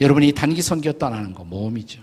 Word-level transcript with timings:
여러분이 0.00 0.32
단기 0.32 0.62
선교 0.62 0.92
떠나는 0.92 1.32
거 1.32 1.44
모험이죠. 1.44 2.02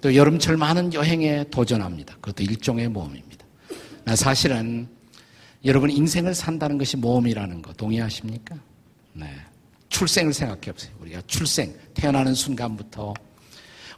또 0.00 0.14
여름철 0.14 0.56
많은 0.56 0.94
여행에 0.94 1.44
도전합니다. 1.50 2.14
그것도 2.16 2.42
일종의 2.42 2.88
모험입니다. 2.88 3.44
사실은 4.14 4.88
여러분 5.64 5.90
인생을 5.90 6.34
산다는 6.34 6.78
것이 6.78 6.96
모험이라는 6.96 7.62
거 7.62 7.72
동의하십니까? 7.74 8.56
네. 9.12 9.26
출생을 9.90 10.32
생각해 10.32 10.72
보세요. 10.72 10.92
우리가 11.00 11.20
출생, 11.26 11.74
태어나는 11.94 12.34
순간부터 12.34 13.12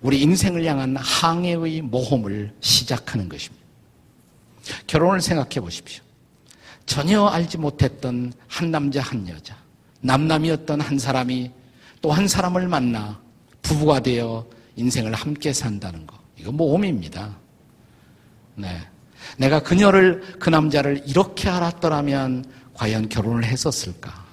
우리 0.01 0.21
인생을 0.23 0.65
향한 0.65 0.97
항해의 0.97 1.83
모험을 1.83 2.53
시작하는 2.61 3.29
것입니다. 3.29 3.65
결혼을 4.87 5.21
생각해 5.21 5.61
보십시오. 5.61 6.03
전혀 6.85 7.25
알지 7.27 7.59
못했던 7.59 8.33
한 8.49 8.71
남자, 8.73 9.01
한 9.01 9.29
여자, 9.29 9.57
남남이었던 10.01 10.81
한 10.81 10.99
사람이 10.99 11.53
또 12.03 12.11
한 12.11 12.29
사람을 12.29 12.69
만나 12.69 13.19
부부가 13.63 14.01
되어 14.01 14.45
인생을 14.77 15.15
함께 15.15 15.53
산다는 15.53 16.07
거. 16.07 16.19
이거 16.37 16.51
모험입니다. 16.51 17.37
네. 18.57 18.81
내가 19.39 19.63
그녀를, 19.63 20.21
그 20.41 20.51
남자를 20.51 21.03
이렇게 21.07 21.49
알았더라면 21.49 22.45
과연 22.75 23.09
결혼을 23.09 23.45
했었을까? 23.45 24.27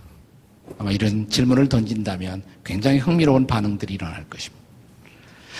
아마 0.80 0.92
이런 0.92 1.30
질문을 1.30 1.70
던진다면 1.70 2.44
굉장히 2.64 2.98
흥미로운 2.98 3.46
반응들이 3.46 3.94
일어날 3.94 4.28
것입니다. 4.30 4.66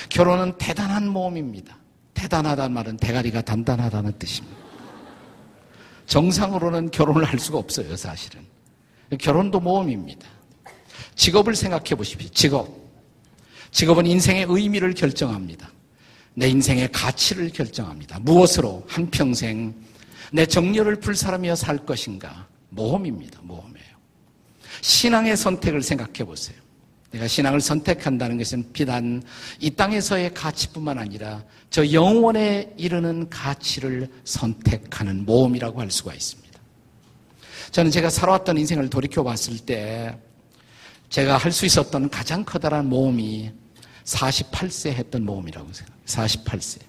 결혼은 0.10 0.58
대단한 0.58 1.08
모험입니다. 1.08 1.78
대단하다는 2.16 2.74
말은 2.74 2.98
대가리가 2.98 3.42
단단하다는 3.42 4.14
뜻입니다. 4.18 4.58
정상으로는 6.08 6.90
결혼을 6.90 7.24
할 7.24 7.38
수가 7.38 7.60
없어요, 7.60 7.96
사실은. 7.96 8.42
결혼도 9.20 9.60
모험입니다. 9.60 10.28
직업을 11.16 11.56
생각해 11.56 11.96
보십시오. 11.96 12.30
직업. 12.30 12.90
직업은 13.72 14.06
인생의 14.06 14.46
의미를 14.50 14.94
결정합니다. 14.94 15.70
내 16.34 16.48
인생의 16.48 16.92
가치를 16.92 17.50
결정합니다. 17.50 18.20
무엇으로 18.20 18.86
한평생 18.88 19.74
내 20.32 20.46
정열을 20.46 20.98
풀 20.98 21.16
사람이어 21.16 21.56
살 21.56 21.78
것인가? 21.86 22.48
모험입니다. 22.70 23.40
모험이에요. 23.44 23.90
신앙의 24.82 25.36
선택을 25.36 25.82
생각해 25.82 26.24
보세요. 26.26 26.58
내가 27.12 27.28
신앙을 27.28 27.60
선택한다는 27.60 28.38
것은 28.38 28.72
비단 28.72 29.24
이 29.60 29.72
땅에서의 29.72 30.34
가치뿐만 30.34 31.00
아니라 31.00 31.44
저 31.72 31.92
영원에 31.92 32.72
이르는 32.78 33.30
가치를 33.30 34.08
선택하는 34.24 35.26
모험이라고 35.26 35.82
할 35.82 35.90
수가 35.90 36.14
있습니다. 36.14 36.60
저는 37.72 37.92
제가 37.92 38.10
살아왔던 38.10 38.58
인생을 38.60 38.90
돌이켜 38.90 39.24
봤을 39.24 39.58
때 39.58 40.16
제가 41.10 41.38
할 41.38 41.52
수 41.52 41.66
있었던 41.66 42.10
가장 42.10 42.46
커다란 42.46 42.88
모험이 42.88 43.52
48세 44.04 44.92
했던 44.92 45.26
모험이라고 45.26 45.72
생각해요. 45.74 46.06
48세. 46.06 46.80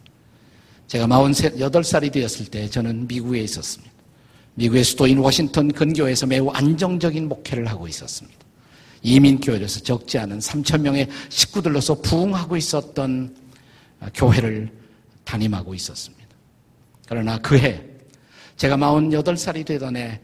제가 0.87 1.07
48살이 1.07 2.13
되었을 2.13 2.47
때 2.47 2.69
저는 2.69 3.07
미국에 3.07 3.41
있었습니다. 3.41 3.93
미국의 4.55 4.85
수도인 4.85 5.19
워싱턴 5.19 5.73
근교에서 5.73 6.27
매우 6.27 6.51
안정적인 6.51 7.29
목회를 7.29 7.67
하고 7.67 7.89
있었습니다. 7.89 8.39
이민교회에서 9.03 9.81
적지 9.81 10.19
않은 10.19 10.39
3천 10.41 10.83
명의 10.83 11.09
식구들로서 11.31 12.03
부흥하고 12.03 12.57
있었던 12.57 13.35
교회를 14.15 14.71
담임하고 15.25 15.75
있었습니다. 15.75 16.27
그러나 17.09 17.39
그해 17.39 17.83
제가 18.57 18.77
48살이 18.77 19.65
되던 19.65 19.97
해 19.97 20.21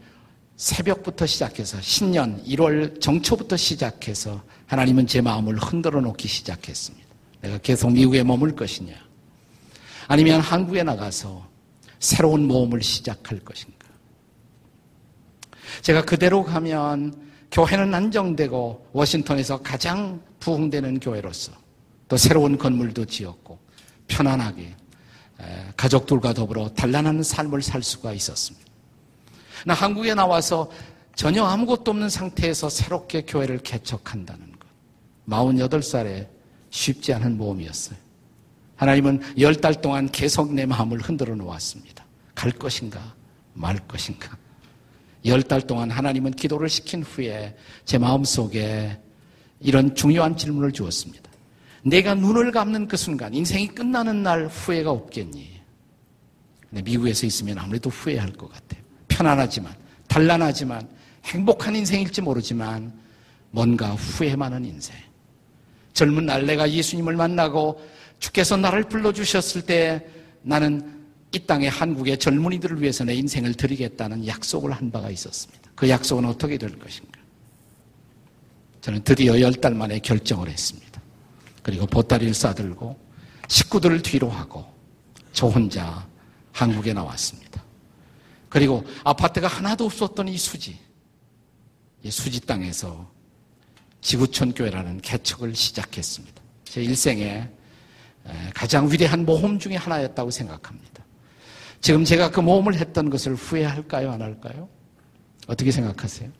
새벽부터 0.57 1.27
시작해서 1.27 1.79
신년 1.81 2.43
1월 2.43 2.99
정초부터 2.99 3.55
시작해서 3.55 4.43
하나님은 4.65 5.05
제 5.05 5.21
마음을 5.21 5.55
흔들어 5.57 6.01
놓기 6.01 6.27
시작했습니다. 6.27 7.07
내가 7.41 7.57
계속 7.59 7.91
미국에 7.91 8.23
머물 8.23 8.55
것이냐? 8.55 8.95
아니면 10.07 10.41
한국에 10.41 10.81
나가서 10.81 11.47
새로운 11.99 12.47
모험을 12.47 12.81
시작할 12.81 13.39
것인가? 13.39 13.77
제가 15.83 16.03
그대로 16.03 16.43
가면 16.43 17.27
교회는 17.51 17.93
안정되고 17.93 18.89
워싱턴에서 18.93 19.61
가장 19.61 20.19
부흥되는 20.39 20.99
교회로서 20.99 21.51
또 22.07 22.17
새로운 22.17 22.57
건물도 22.57 23.05
지었고 23.05 23.59
편안하게 24.07 24.75
가족들과 25.75 26.33
더불어 26.33 26.69
단란한 26.69 27.21
삶을 27.21 27.61
살 27.61 27.83
수가 27.83 28.13
있었습니다. 28.13 28.66
나 29.65 29.73
한국에 29.73 30.13
나와서 30.13 30.69
전혀 31.15 31.43
아무것도 31.43 31.91
없는 31.91 32.09
상태에서 32.09 32.69
새롭게 32.69 33.21
교회를 33.23 33.59
개척한다는 33.59 34.51
것. 34.51 34.67
48살에 35.27 36.27
쉽지 36.69 37.13
않은 37.13 37.37
모험이었어요. 37.37 37.97
하나님은 38.75 39.21
열 39.39 39.55
달 39.55 39.81
동안 39.81 40.09
계속 40.11 40.53
내 40.53 40.65
마음을 40.65 40.99
흔들어 40.99 41.35
놓았습니다. 41.35 42.05
갈 42.35 42.51
것인가, 42.51 43.15
말 43.53 43.77
것인가. 43.87 44.37
열 45.25 45.41
달 45.41 45.61
동안 45.61 45.89
하나님은 45.89 46.31
기도를 46.31 46.69
시킨 46.69 47.01
후에 47.03 47.57
제 47.85 47.97
마음 47.97 48.23
속에 48.23 48.99
이런 49.59 49.95
중요한 49.95 50.37
질문을 50.37 50.71
주었습니다. 50.71 51.27
내가 51.83 52.13
눈을 52.13 52.51
감는 52.51 52.87
그 52.87 52.95
순간, 52.95 53.33
인생이 53.33 53.69
끝나는 53.69 54.21
날 54.21 54.47
후회가 54.47 54.91
없겠니? 54.91 55.59
근데 56.69 56.81
미국에서 56.83 57.25
있으면 57.25 57.57
아무래도 57.57 57.89
후회할 57.89 58.33
것 58.33 58.51
같아요. 58.51 58.83
편안하지만, 59.17 59.73
단란하지만, 60.07 60.87
행복한 61.25 61.75
인생일지 61.75 62.21
모르지만, 62.21 62.93
뭔가 63.51 63.91
후회 63.93 64.35
많은 64.35 64.63
인생. 64.63 64.95
젊은 65.93 66.27
날 66.27 66.45
내가 66.45 66.69
예수님을 66.69 67.15
만나고 67.15 67.81
주께서 68.19 68.55
나를 68.55 68.83
불러주셨을 68.83 69.63
때 69.63 70.05
나는 70.43 70.95
이 71.31 71.39
땅의 71.39 71.69
한국의 71.69 72.19
젊은이들을 72.19 72.81
위해서 72.81 73.03
내 73.03 73.15
인생을 73.15 73.55
드리겠다는 73.55 74.27
약속을 74.27 74.71
한 74.71 74.91
바가 74.91 75.09
있었습니다. 75.09 75.71
그 75.75 75.89
약속은 75.89 76.25
어떻게 76.25 76.57
될 76.57 76.77
것인가? 76.77 77.19
저는 78.81 79.03
드디어 79.03 79.39
열 79.41 79.51
달 79.53 79.73
만에 79.73 79.99
결정을 79.99 80.47
했습니다. 80.49 81.01
그리고 81.63 81.87
보따리를 81.87 82.33
싸들고 82.33 82.95
식구들을 83.47 84.01
뒤로 84.03 84.29
하고 84.29 84.65
저 85.33 85.47
혼자 85.47 86.05
한국에 86.53 86.93
나왔습니다. 86.93 87.46
그리고 88.57 88.83
아파트가 89.03 89.47
하나도 89.47 89.85
없었던 89.85 90.29
이 90.29 90.35
수지, 90.35 90.79
이 92.01 92.09
수지 92.09 92.41
땅에서 92.41 93.07
지구촌 94.01 94.55
교회라는 94.55 94.99
개척을 95.01 95.53
시작했습니다. 95.53 96.41
제 96.63 96.81
일생에 96.81 97.47
가장 98.55 98.91
위대한 98.91 99.27
모험 99.27 99.59
중의 99.59 99.77
하나였다고 99.77 100.31
생각합니다. 100.31 101.05
지금 101.81 102.03
제가 102.03 102.31
그 102.31 102.39
모험을 102.39 102.73
했던 102.73 103.11
것을 103.11 103.35
후회할까요? 103.35 104.11
안 104.11 104.23
할까요? 104.23 104.67
어떻게 105.45 105.69
생각하세요? 105.69 106.31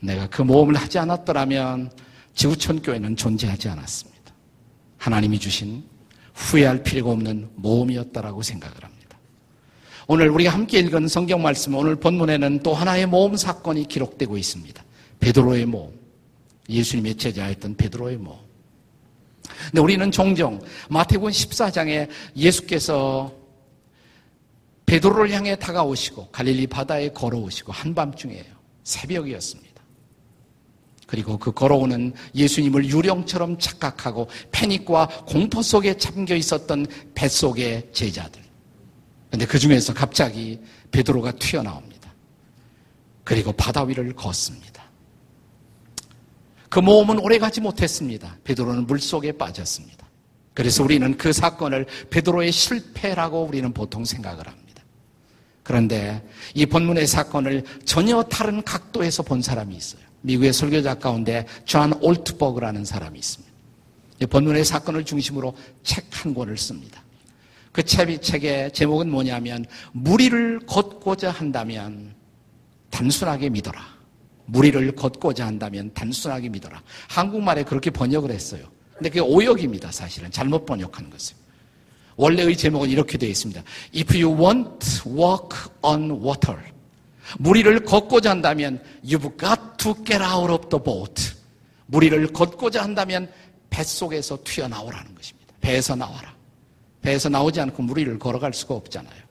내가 0.00 0.28
그 0.28 0.42
모험을 0.42 0.74
하지 0.74 0.98
않았더라면 0.98 1.90
지구촌 2.34 2.82
교회는 2.82 3.16
존재하지 3.16 3.70
않았습니다. 3.70 4.34
하나님이 4.98 5.38
주신 5.38 5.88
후회할 6.34 6.82
필요가 6.82 7.12
없는 7.12 7.48
모험이었다라고 7.54 8.42
생각을 8.42 8.76
합니다. 8.84 8.97
오늘 10.10 10.30
우리가 10.30 10.50
함께 10.50 10.78
읽은 10.78 11.06
성경 11.06 11.42
말씀 11.42 11.74
오늘 11.74 11.94
본문에는 11.94 12.60
또 12.62 12.72
하나의 12.72 13.04
모험 13.04 13.36
사건이 13.36 13.88
기록되고 13.88 14.38
있습니다. 14.38 14.82
베드로의 15.20 15.66
모험. 15.66 15.92
예수님의 16.66 17.16
제자였던 17.16 17.76
베드로의 17.76 18.16
모험. 18.16 18.40
근데 19.66 19.82
우리는 19.82 20.10
종종 20.10 20.62
마태복음 20.88 21.30
14장에 21.30 22.08
예수께서 22.34 23.30
베드로를 24.86 25.30
향해 25.30 25.56
다가오시고 25.56 26.28
갈릴리 26.28 26.68
바다에 26.68 27.10
걸어오시고 27.10 27.72
한밤중이에요. 27.72 28.44
새벽이었습니다. 28.84 29.82
그리고 31.06 31.36
그 31.36 31.52
걸어오는 31.52 32.14
예수님을 32.34 32.86
유령처럼 32.86 33.58
착각하고 33.58 34.28
패닉과 34.52 35.24
공포 35.26 35.60
속에 35.60 35.98
잠겨 35.98 36.34
있었던 36.34 36.86
뱃속의 37.14 37.90
제자들. 37.92 38.47
근데 39.30 39.46
그 39.46 39.58
중에서 39.58 39.92
갑자기 39.94 40.60
베드로가 40.90 41.32
튀어나옵니다. 41.32 42.12
그리고 43.24 43.52
바다 43.52 43.82
위를 43.82 44.14
걷습니다. 44.14 44.84
그 46.68 46.80
모험은 46.80 47.18
오래 47.18 47.38
가지 47.38 47.60
못했습니다. 47.60 48.36
베드로는 48.44 48.86
물 48.86 49.00
속에 49.00 49.32
빠졌습니다. 49.32 50.06
그래서 50.54 50.82
우리는 50.82 51.16
그 51.16 51.32
사건을 51.32 51.86
베드로의 52.10 52.52
실패라고 52.52 53.44
우리는 53.44 53.72
보통 53.72 54.04
생각을 54.04 54.46
합니다. 54.46 54.82
그런데 55.62 56.26
이 56.54 56.66
본문의 56.66 57.06
사건을 57.06 57.64
전혀 57.84 58.22
다른 58.22 58.62
각도에서 58.62 59.22
본 59.22 59.42
사람이 59.42 59.76
있어요. 59.76 60.02
미국의 60.22 60.52
설교자 60.52 60.94
가운데 60.94 61.46
존 61.64 61.92
오트버그라는 62.02 62.84
사람이 62.84 63.18
있습니다. 63.18 63.54
이 64.20 64.26
본문의 64.26 64.64
사건을 64.64 65.04
중심으로 65.04 65.54
책 65.84 66.08
한 66.10 66.34
권을 66.34 66.56
씁니다. 66.56 67.02
그 67.72 67.82
책의 67.84 68.72
제목은 68.72 69.10
뭐냐면 69.10 69.64
물 69.92 70.15
위를 70.15 70.60
걷고자 70.66 71.30
한다면 71.30 72.14
단순하게 72.90 73.50
믿어라. 73.50 73.98
물 74.46 74.61
위를 74.61 74.92
걷고자 74.92 75.46
한다면 75.46 75.90
단순하게 75.94 76.48
믿어라. 76.48 76.82
한국말에 77.08 77.62
그렇게 77.64 77.90
번역을 77.90 78.30
했어요. 78.30 78.64
근데 78.94 79.10
그게 79.10 79.20
오역입니다, 79.20 79.92
사실은. 79.92 80.30
잘못 80.30 80.64
번역한 80.66 81.10
것은. 81.10 81.36
원래의 82.16 82.56
제목은 82.56 82.90
이렇게 82.90 83.16
되어 83.16 83.28
있습니다. 83.28 83.62
If 83.94 84.20
you 84.20 84.36
want 84.36 85.02
walk 85.06 85.70
on 85.82 86.10
water. 86.10 86.58
무리를 87.38 87.78
걷고자 87.84 88.30
한다면 88.30 88.82
you've 89.04 89.38
got 89.38 89.60
to 89.76 89.94
get 90.04 90.22
out 90.22 90.50
of 90.50 90.68
the 90.68 90.82
boat. 90.82 91.34
무리를 91.86 92.26
걷고자 92.32 92.82
한다면 92.82 93.30
뱃속에서 93.70 94.38
튀어나오라는 94.42 95.14
것입니다. 95.14 95.54
배에서 95.60 95.94
나와라. 95.94 96.34
배에서 97.08 97.30
나오지 97.30 97.60
않고 97.60 97.82
무리를 97.82 98.18
걸어갈 98.18 98.52
수가 98.52 98.74
없잖아요. 98.74 99.22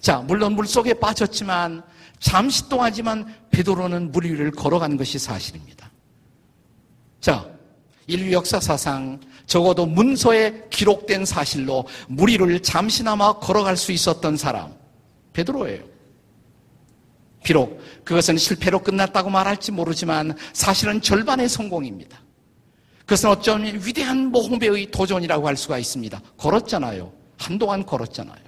자, 0.00 0.18
물론 0.18 0.54
물 0.54 0.66
속에 0.66 0.94
빠졌지만 0.94 1.82
잠시 2.18 2.68
동안지만 2.68 3.32
베드로는 3.50 4.10
물 4.10 4.24
위를 4.24 4.50
걸어간 4.50 4.96
것이 4.96 5.18
사실입니다. 5.18 5.90
자, 7.20 7.48
인류 8.08 8.32
역사 8.32 8.58
사상 8.58 9.20
적어도 9.46 9.86
문서에 9.86 10.64
기록된 10.70 11.24
사실로 11.24 11.86
무리를 12.08 12.60
잠시나마 12.62 13.38
걸어갈 13.38 13.76
수 13.76 13.92
있었던 13.92 14.36
사람 14.36 14.74
베드로예요. 15.32 15.84
비록 17.44 17.80
그것은 18.04 18.36
실패로 18.36 18.80
끝났다고 18.80 19.30
말할지 19.30 19.70
모르지만 19.70 20.36
사실은 20.52 21.00
절반의 21.00 21.48
성공입니다. 21.48 22.25
그것은 23.06 23.30
어쩌면 23.30 23.80
위대한 23.84 24.26
모험배의 24.32 24.90
도전이라고 24.90 25.46
할 25.46 25.56
수가 25.56 25.78
있습니다. 25.78 26.20
걸었잖아요. 26.36 27.12
한동안 27.38 27.86
걸었잖아요. 27.86 28.44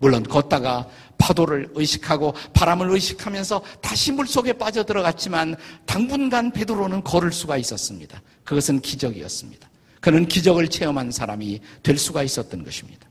물론 0.00 0.22
걷다가 0.22 0.86
파도를 1.16 1.70
의식하고 1.74 2.34
바람을 2.52 2.90
의식하면서 2.90 3.62
다시 3.80 4.12
물속에 4.12 4.52
빠져들어갔지만 4.52 5.56
당분간 5.86 6.52
베드로는 6.52 7.02
걸을 7.02 7.32
수가 7.32 7.56
있었습니다. 7.56 8.22
그것은 8.44 8.80
기적이었습니다. 8.80 9.68
그는 10.00 10.28
기적을 10.28 10.68
체험한 10.68 11.10
사람이 11.10 11.60
될 11.82 11.98
수가 11.98 12.22
있었던 12.22 12.62
것입니다. 12.62 13.08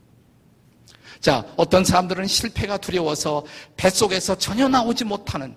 자, 1.20 1.44
어떤 1.56 1.84
사람들은 1.84 2.28
실패가 2.28 2.78
두려워서 2.78 3.44
뱃속에서 3.76 4.38
전혀 4.38 4.68
나오지 4.68 5.04
못하는 5.04 5.54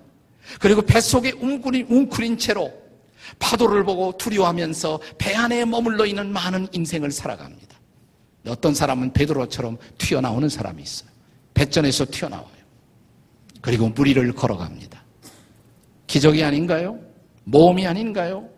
그리고 0.60 0.82
뱃속에 0.82 1.32
웅크린, 1.40 1.86
웅크린 1.88 2.36
채로 2.36 2.81
파도를 3.38 3.84
보고 3.84 4.16
두려워하면서 4.16 5.00
배 5.18 5.34
안에 5.34 5.64
머물러 5.64 6.06
있는 6.06 6.32
많은 6.32 6.68
인생을 6.72 7.10
살아갑니다. 7.10 7.76
어떤 8.48 8.74
사람은 8.74 9.12
베드로처럼 9.12 9.78
튀어나오는 9.98 10.48
사람이 10.48 10.82
있어요. 10.82 11.10
배전에서 11.54 12.06
튀어나와요. 12.10 12.62
그리고 13.60 13.88
무리를 13.88 14.32
걸어갑니다. 14.32 15.02
기적이 16.06 16.42
아닌가요? 16.44 16.98
모험이 17.44 17.86
아닌가요? 17.86 18.48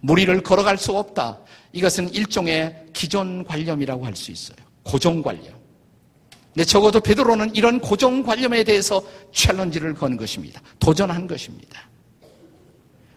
무리를 0.00 0.42
걸어갈 0.42 0.78
수 0.78 0.96
없다. 0.96 1.40
이것은 1.72 2.12
일종의 2.14 2.86
기존 2.92 3.44
관념이라고 3.44 4.06
할 4.06 4.14
수 4.14 4.30
있어요. 4.30 4.56
고정 4.82 5.20
관념. 5.22 5.54
근데 6.54 6.64
적어도 6.64 7.00
베드로는 7.00 7.54
이런 7.54 7.80
고정 7.80 8.22
관념에 8.22 8.64
대해서 8.64 9.02
챌린지를 9.32 9.94
건 9.94 10.16
것입니다. 10.16 10.60
도전한 10.78 11.26
것입니다. 11.26 11.85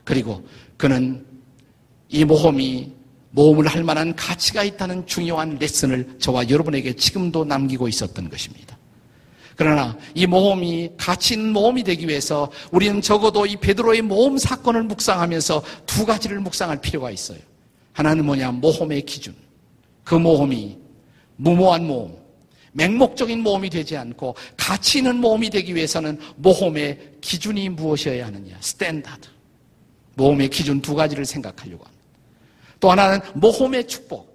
그리고 0.10 0.44
그는 0.76 1.24
이 2.08 2.26
모험이 2.26 2.92
모험을 3.30 3.68
할 3.68 3.84
만한 3.84 4.16
가치가 4.16 4.64
있다는 4.64 5.06
중요한 5.06 5.60
레슨을 5.60 6.16
저와 6.18 6.50
여러분에게 6.50 6.96
지금도 6.96 7.46
남기고 7.46 7.88
있었던 7.88 8.28
것입니다. 8.28 8.76
그러나 9.56 9.96
이 10.16 10.26
모험이 10.26 10.90
가치 10.98 11.36
있는 11.36 11.54
모험이 11.54 11.84
되기 11.84 12.08
위해서 12.08 12.52
우리는 12.72 13.00
적어도 13.02 13.46
이 13.46 13.56
베드로의 13.58 14.02
모험 14.02 14.40
사건을 14.40 14.82
묵상하면서 14.86 15.62
두 15.86 16.08
가지를 16.08 16.40
묵상할 16.40 16.82
필요가 16.82 17.12
있어요. 17.12 17.38
하나는 17.94 18.26
뭐냐? 18.26 18.54
모험의 18.54 19.04
기준. 19.04 19.36
그 20.04 20.16
모험이 20.16 20.76
무모한 21.36 21.86
모험, 21.86 22.16
맹목적인 22.72 23.44
모험이 23.44 23.70
되지 23.70 23.96
않고 23.96 24.36
가치 24.58 24.98
있는 24.98 25.18
모험이 25.18 25.52
되기 25.52 25.76
위해서는 25.76 26.18
모험의 26.38 26.98
기준이 27.22 27.70
무엇이어야 27.70 28.26
하느냐? 28.26 28.58
standard. 28.60 29.38
모험의 30.20 30.50
기준 30.50 30.82
두 30.82 30.96
가지를 30.96 31.26
생각하려고 31.26 31.86
합니다. 31.86 32.06
또 32.82 32.92
하나는 32.92 33.22
모험의 33.36 33.88
축복. 33.88 34.30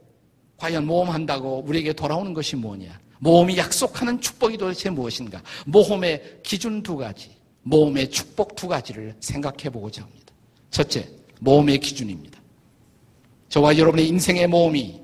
과연 0.57 0.87
모험한다고 0.87 1.65
우리에게 1.67 1.93
돌아오는 1.93 2.33
것이 2.33 2.57
뭐냐? 2.57 2.99
모험이 3.19 3.59
약속하는 3.59 4.21
축복이 4.21 4.57
도대체 4.57 4.89
무엇인가? 4.89 5.43
모험의 5.67 6.41
기준 6.43 6.83
두 6.83 6.97
가지, 6.97 7.31
모험의 7.63 8.11
축복 8.11 8.55
두 8.55 8.69
가지를 8.69 9.15
생각해 9.21 9.71
보고자 9.71 10.03
합니다. 10.03 10.33
첫째, 10.71 11.09
모험의 11.41 11.81
기준입니다. 11.81 12.41
저와 13.51 13.77
여러분의 13.77 14.09
인생의 14.09 14.47
모험이 14.47 15.01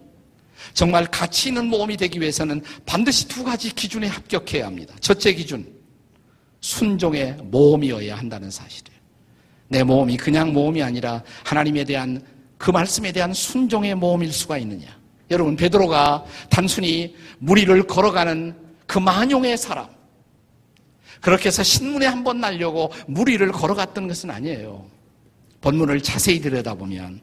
정말 0.73 1.07
가치 1.07 1.49
있는 1.49 1.67
모험이 1.67 1.97
되기 1.97 2.21
위해서는 2.21 2.63
반드시 2.87 3.29
두 3.29 3.45
가지 3.45 3.75
기준에 3.75 4.07
합격해야 4.07 4.67
합니다. 4.67 4.95
첫째 5.01 5.35
기준, 5.35 5.71
순종의 6.61 7.35
모험이어야 7.43 8.17
한다는 8.17 8.51
사실이에요. 8.51 9.00
내 9.71 9.85
모험이 9.85 10.17
그냥 10.17 10.53
모험이 10.53 10.83
아니라 10.83 11.23
하나님에 11.45 11.85
대한 11.85 12.21
그 12.59 12.73
말씀에 12.73 13.13
대한 13.13 13.33
순종의 13.33 13.95
모험일 13.95 14.33
수가 14.33 14.59
있느냐. 14.59 14.89
여러분 15.31 15.55
베드로가 15.55 16.25
단순히 16.51 17.15
무리를 17.39 17.81
걸어가는 17.85 18.55
그 18.89 18.99
만용의 18.99 19.57
사람 19.57 19.87
그렇게 21.21 21.47
해서 21.47 21.63
신문에 21.63 22.07
한 22.07 22.25
번 22.25 22.41
날려고 22.41 22.93
무리를 23.07 23.51
걸어갔던 23.53 24.09
것은 24.09 24.31
아니에요. 24.31 24.87
본문을 25.61 26.03
자세히 26.03 26.41
들여다보면 26.41 27.21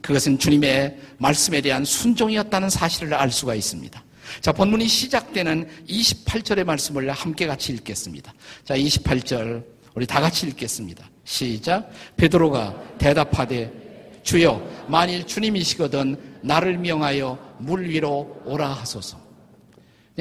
그것은 0.00 0.38
주님의 0.38 0.96
말씀에 1.18 1.60
대한 1.60 1.84
순종이었다는 1.84 2.70
사실을 2.70 3.12
알 3.12 3.30
수가 3.30 3.54
있습니다. 3.54 4.02
자, 4.40 4.52
본문이 4.52 4.88
시작되는 4.88 5.68
28절의 5.86 6.64
말씀을 6.64 7.10
함께 7.10 7.46
같이 7.46 7.72
읽겠습니다. 7.74 8.32
자, 8.64 8.74
28절 8.74 9.62
우리 9.94 10.06
다 10.06 10.20
같이 10.20 10.46
읽겠습니다. 10.46 11.08
시작. 11.24 11.90
베드로가 12.16 12.96
대답하되 12.98 14.20
주여 14.22 14.86
만일 14.88 15.26
주님이시거든 15.26 16.40
나를 16.42 16.78
명하여 16.78 17.56
물 17.58 17.88
위로 17.88 18.40
오라 18.44 18.70
하소서. 18.70 19.18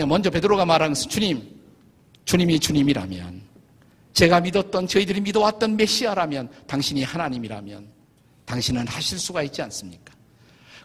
먼저 0.07 0.29
베드로가 0.29 0.65
말하는 0.65 0.93
것은 0.93 1.09
주님, 1.09 1.41
주님이 2.25 2.59
주님이라면, 2.59 3.41
제가 4.13 4.39
믿었던 4.41 4.87
저희들이 4.87 5.21
믿어왔던 5.21 5.75
메시아라면, 5.75 6.49
당신이 6.67 7.03
하나님이라면, 7.03 7.87
당신은 8.45 8.87
하실 8.87 9.19
수가 9.19 9.43
있지 9.43 9.61
않습니까? 9.61 10.13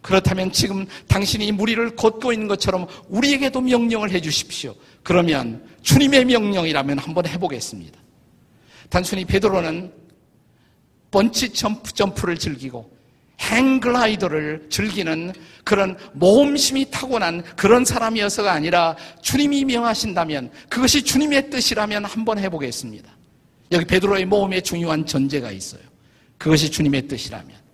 그렇다면 0.03 0.53
지금 0.53 0.87
당신이 1.09 1.53
무리를 1.53 1.97
걷고 1.97 2.33
있는 2.33 2.49
것처럼 2.49 2.87
우리에게도 3.09 3.61
명령을 3.61 4.11
해 4.11 4.21
주십시오. 4.21 4.75
그러면 5.03 5.67
주님의 5.83 6.27
명령이라면 6.27 6.99
한번 6.99 7.27
해보겠습니다. 7.27 7.99
단순히 8.89 9.25
베드로는 9.25 9.93
번치 11.11 11.53
점프, 11.53 11.93
점프를 11.93 12.37
즐기고 12.39 12.93
행글라이더를 13.41 14.67
즐기는 14.71 15.33
그런 15.65 15.97
모험심이 16.13 16.91
타고난 16.91 17.43
그런 17.57 17.85
사람이어서가 17.85 18.53
아니라 18.53 18.97
주님이 19.23 19.65
명하신다면 19.65 20.51
그것이 20.69 21.03
주님의 21.03 21.51
뜻이라면 21.51 22.05
한번 22.05 22.39
해보겠습니다. 22.39 23.11
여기 23.73 23.85
베드로의 23.85 24.25
모험에 24.27 24.61
중요한 24.61 25.05
전제가 25.05 25.51
있어요. 25.51 25.83
그것이 26.39 26.71
주님의 26.71 27.09
뜻이라면 27.09 27.65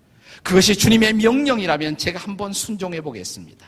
그것이 0.43 0.75
주님의 0.75 1.13
명령이라면 1.13 1.97
제가 1.97 2.19
한번 2.19 2.53
순종해 2.53 3.01
보겠습니다. 3.01 3.65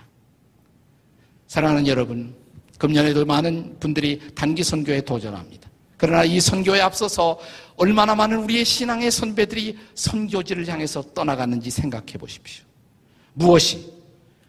사랑하는 1.48 1.86
여러분, 1.88 2.36
금년에도 2.80 3.26
많은 3.26 3.78
분들이 3.80 4.20
단기 4.34 4.64
선교에 4.64 5.02
도전합니다. 5.02 5.63
그러나 6.04 6.26
이 6.26 6.42
선교에 6.42 6.82
앞서서 6.82 7.40
얼마나 7.78 8.14
많은 8.14 8.40
우리의 8.40 8.66
신앙의 8.66 9.10
선배들이 9.10 9.80
선교지를 9.96 10.68
향해서 10.68 11.02
떠나갔는지 11.14 11.70
생각해 11.70 12.18
보십시오. 12.20 12.66
무엇이 13.32 13.90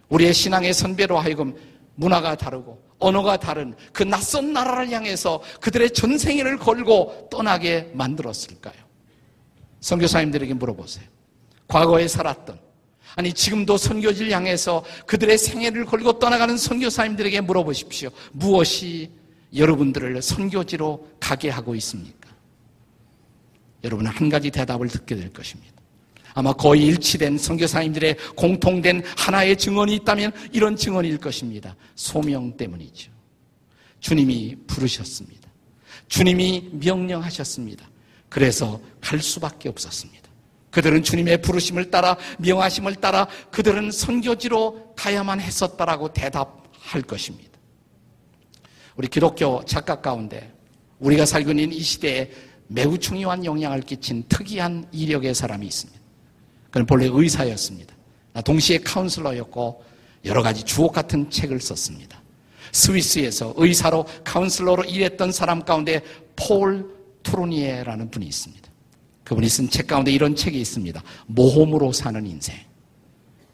우리의 0.08 0.34
신앙의 0.34 0.74
선배로 0.74 1.16
하여금 1.16 1.54
문화가 1.94 2.34
다르고 2.34 2.82
언어가 2.98 3.36
다른 3.36 3.72
그 3.92 4.02
낯선 4.02 4.52
나라를 4.52 4.90
향해서 4.90 5.42
그들의 5.60 5.92
전생애를 5.92 6.58
걸고 6.58 7.28
떠나게 7.30 7.92
만들었을까요? 7.94 8.74
선교사님들에게 9.78 10.54
물어보세요. 10.54 11.04
과거에 11.68 12.08
살았던 12.08 12.58
아니 13.14 13.32
지금도 13.32 13.76
선교지를 13.76 14.32
향해서 14.32 14.84
그들의 15.06 15.38
생애를 15.38 15.84
걸고 15.84 16.18
떠나가는 16.18 16.56
선교사님들에게 16.56 17.42
물어보십시오. 17.42 18.10
무엇이 18.32 19.12
여러분들을 19.54 20.20
선교지로 20.20 21.08
가게 21.20 21.48
하고 21.48 21.74
있습니까? 21.76 22.30
여러분은 23.84 24.10
한 24.10 24.28
가지 24.28 24.50
대답을 24.50 24.88
듣게 24.88 25.14
될 25.14 25.32
것입니다. 25.32 25.74
아마 26.34 26.52
거의 26.52 26.86
일치된 26.86 27.38
선교사님들의 27.38 28.16
공통된 28.34 29.02
하나의 29.16 29.56
증언이 29.56 29.94
있다면 29.96 30.32
이런 30.52 30.74
증언일 30.74 31.18
것입니다. 31.18 31.76
소명 31.94 32.56
때문이죠. 32.56 33.12
주님이 34.00 34.56
부르셨습니다. 34.66 35.48
주님이 36.08 36.70
명령하셨습니다. 36.72 37.88
그래서 38.28 38.80
갈 39.00 39.20
수밖에 39.20 39.68
없었습니다. 39.68 40.28
그들은 40.70 41.04
주님의 41.04 41.40
부르심을 41.40 41.92
따라 41.92 42.16
명하심을 42.38 42.96
따라 42.96 43.28
그들은 43.52 43.92
선교지로 43.92 44.94
가야만 44.96 45.40
했었다라고 45.40 46.12
대답할 46.12 47.02
것입니다. 47.06 47.53
우리 48.96 49.08
기독교 49.08 49.64
착각 49.64 50.02
가운데 50.02 50.52
우리가 50.98 51.26
살고 51.26 51.50
있는 51.50 51.72
이 51.72 51.80
시대에 51.80 52.30
매우 52.68 52.98
중요한 52.98 53.44
영향을 53.44 53.80
끼친 53.80 54.24
특이한 54.28 54.86
이력의 54.92 55.34
사람이 55.34 55.66
있습니다. 55.66 56.00
그는 56.70 56.86
본래 56.86 57.08
의사였습니다. 57.10 57.94
동시에 58.44 58.78
카운슬러였고 58.78 59.84
여러 60.24 60.42
가지 60.42 60.62
주옥 60.64 60.92
같은 60.92 61.30
책을 61.30 61.60
썼습니다. 61.60 62.22
스위스에서 62.72 63.52
의사로 63.56 64.06
카운슬러로 64.24 64.84
일했던 64.84 65.30
사람 65.30 65.64
가운데 65.64 66.02
폴 66.34 66.88
투르니에라는 67.22 68.10
분이 68.10 68.26
있습니다. 68.26 68.70
그분이 69.24 69.48
쓴 69.48 69.70
책 69.70 69.86
가운데 69.86 70.10
이런 70.10 70.34
책이 70.34 70.60
있습니다. 70.60 71.02
모험으로 71.26 71.92
사는 71.92 72.26
인생. 72.26 72.56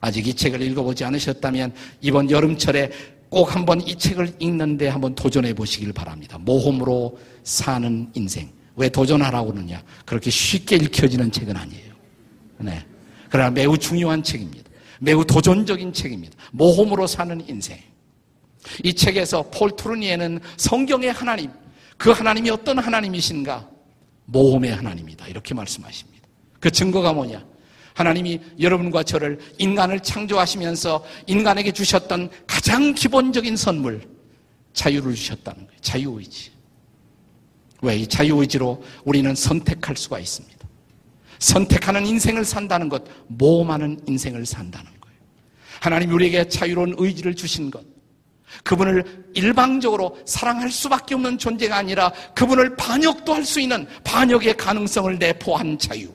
아직 0.00 0.26
이 0.26 0.34
책을 0.34 0.62
읽어보지 0.62 1.04
않으셨다면 1.04 1.74
이번 2.00 2.30
여름철에 2.30 2.90
꼭 3.30 3.54
한번 3.54 3.80
이 3.80 3.96
책을 3.96 4.34
읽는데 4.40 4.88
한번 4.88 5.14
도전해 5.14 5.54
보시길 5.54 5.92
바랍니다. 5.92 6.36
모험으로 6.38 7.18
사는 7.44 8.10
인생. 8.14 8.50
왜 8.76 8.88
도전하라고 8.88 9.52
그러냐? 9.52 9.82
그렇게 10.04 10.30
쉽게 10.30 10.76
읽혀지는 10.76 11.30
책은 11.30 11.56
아니에요. 11.56 11.94
네. 12.58 12.84
그러나 13.28 13.50
매우 13.50 13.78
중요한 13.78 14.22
책입니다. 14.22 14.68
매우 14.98 15.24
도전적인 15.24 15.92
책입니다. 15.92 16.36
모험으로 16.50 17.06
사는 17.06 17.48
인생. 17.48 17.78
이 18.82 18.92
책에서 18.92 19.44
폴 19.50 19.74
투르니에는 19.76 20.40
성경의 20.56 21.12
하나님, 21.12 21.50
그 21.96 22.10
하나님이 22.10 22.50
어떤 22.50 22.78
하나님이신가? 22.78 23.68
모험의 24.26 24.74
하나님이다. 24.74 25.28
이렇게 25.28 25.54
말씀하십니다. 25.54 26.26
그 26.58 26.70
증거가 26.70 27.12
뭐냐? 27.12 27.44
하나님이 27.94 28.40
여러분과 28.60 29.02
저를 29.02 29.38
인간을 29.58 30.00
창조하시면서 30.00 31.04
인간에게 31.26 31.72
주셨던 31.72 32.30
가장 32.46 32.94
기본적인 32.94 33.56
선물, 33.56 34.08
자유를 34.72 35.14
주셨다는 35.14 35.66
거예요. 35.66 35.80
자유의지. 35.80 36.50
왜? 37.82 37.96
이 37.96 38.06
자유의지로 38.06 38.82
우리는 39.04 39.34
선택할 39.34 39.96
수가 39.96 40.18
있습니다. 40.18 40.58
선택하는 41.38 42.06
인생을 42.06 42.44
산다는 42.44 42.88
것, 42.88 43.02
모험하는 43.28 44.00
인생을 44.06 44.44
산다는 44.44 44.86
거예요. 45.00 45.16
하나님 45.80 46.12
우리에게 46.12 46.48
자유로운 46.48 46.94
의지를 46.98 47.34
주신 47.34 47.70
것, 47.70 47.82
그분을 48.62 49.30
일방적으로 49.34 50.18
사랑할 50.26 50.70
수밖에 50.70 51.14
없는 51.14 51.38
존재가 51.38 51.76
아니라 51.76 52.12
그분을 52.34 52.76
반역도 52.76 53.32
할 53.32 53.44
수 53.44 53.60
있는 53.60 53.86
반역의 54.04 54.56
가능성을 54.56 55.18
내포한 55.18 55.78
자유. 55.78 56.08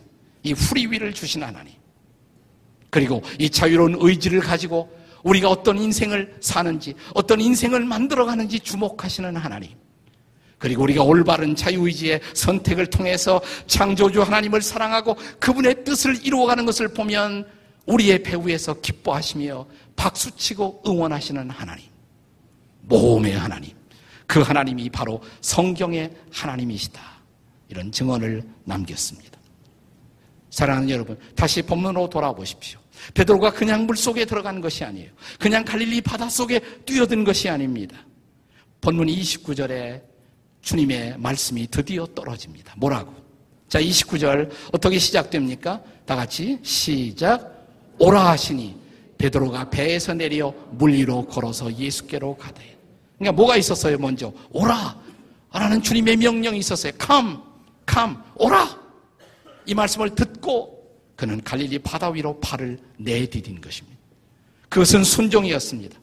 이 0.46 0.54
후리위를 0.54 1.14
주신 1.14 1.44
하나님. 1.44 1.74
그리고 2.90 3.22
이 3.40 3.50
자유로운 3.50 3.98
의지를 4.00 4.40
가지고 4.40 4.90
우리가 5.24 5.50
어떤 5.50 5.78
인생을 5.78 6.38
사는지, 6.40 6.94
어떤 7.16 7.42
인생을 7.42 7.84
만들어가는지 7.84 8.60
주목하시는 8.60 9.36
하나님. 9.36 9.72
그리고 10.60 10.84
우리가 10.84 11.04
올바른 11.04 11.56
자유의지의 11.56 12.22
선택을 12.34 12.86
통해서 12.88 13.42
창조주 13.68 14.22
하나님을 14.22 14.62
사랑하고 14.62 15.18
그분의 15.40 15.84
뜻을 15.84 16.26
이루어가는 16.26 16.66
것을 16.66 16.88
보면 16.90 17.46
우리의 17.88 18.24
배후에서 18.24 18.80
기뻐하시며 18.82 19.66
박수치고 19.96 20.84
응원하시는 20.88 21.50
하나님. 21.50 21.86
모험의 22.84 23.34
하나님. 23.34 23.72
그 24.28 24.42
하나님이 24.42 24.90
바로 24.90 25.22
성경의 25.42 26.12
하나님이시다. 26.32 27.02
이런 27.70 27.92
증언을 27.92 28.44
남겼습니다. 28.64 29.35
사랑하는 30.56 30.90
여러분, 30.90 31.20
다시 31.36 31.62
본문으로 31.62 32.10
돌아보십시오. 32.10 32.80
베드로가 33.14 33.52
그냥 33.52 33.86
물 33.86 33.98
속에 33.98 34.24
들어간 34.24 34.62
것이 34.62 34.86
아니에요. 34.86 35.12
그냥 35.38 35.66
갈릴리 35.66 36.00
바다 36.00 36.30
속에 36.30 36.62
뛰어든 36.86 37.26
것이 37.26 37.50
아닙니다. 37.50 37.98
본문 38.80 39.08
29절에 39.08 40.02
주님의 40.62 41.18
말씀이 41.18 41.68
드디어 41.68 42.06
떨어집니다. 42.06 42.74
뭐라고? 42.78 43.14
자, 43.68 43.82
29절 43.82 44.50
어떻게 44.72 44.98
시작됩니까? 44.98 45.82
다 46.06 46.16
같이 46.16 46.58
시작. 46.64 47.68
오라 48.00 48.30
하시니 48.30 48.78
베드로가 49.18 49.70
배에서 49.70 50.14
내려 50.14 50.54
물 50.72 50.94
위로 50.94 51.26
걸어서 51.26 51.70
예수께로 51.76 52.38
가되 52.38 52.78
그러니까 53.18 53.36
뭐가 53.36 53.58
있었어요, 53.58 53.98
먼저? 53.98 54.32
오라! 54.52 54.98
라는 55.52 55.82
주님의 55.82 56.16
명령이 56.16 56.60
있었어요. 56.60 56.94
come, 56.98 57.36
come, 57.90 58.16
오라! 58.36 58.85
이 59.66 59.74
말씀을 59.74 60.12
듣고 60.16 60.76
그는 61.16 61.42
갈릴리 61.44 61.80
바다 61.80 62.10
위로 62.10 62.40
발을 62.40 62.78
내디딘 62.98 63.62
것입니다. 63.62 63.98
그것은 64.70 65.04
순종이었습니다. 65.04 65.98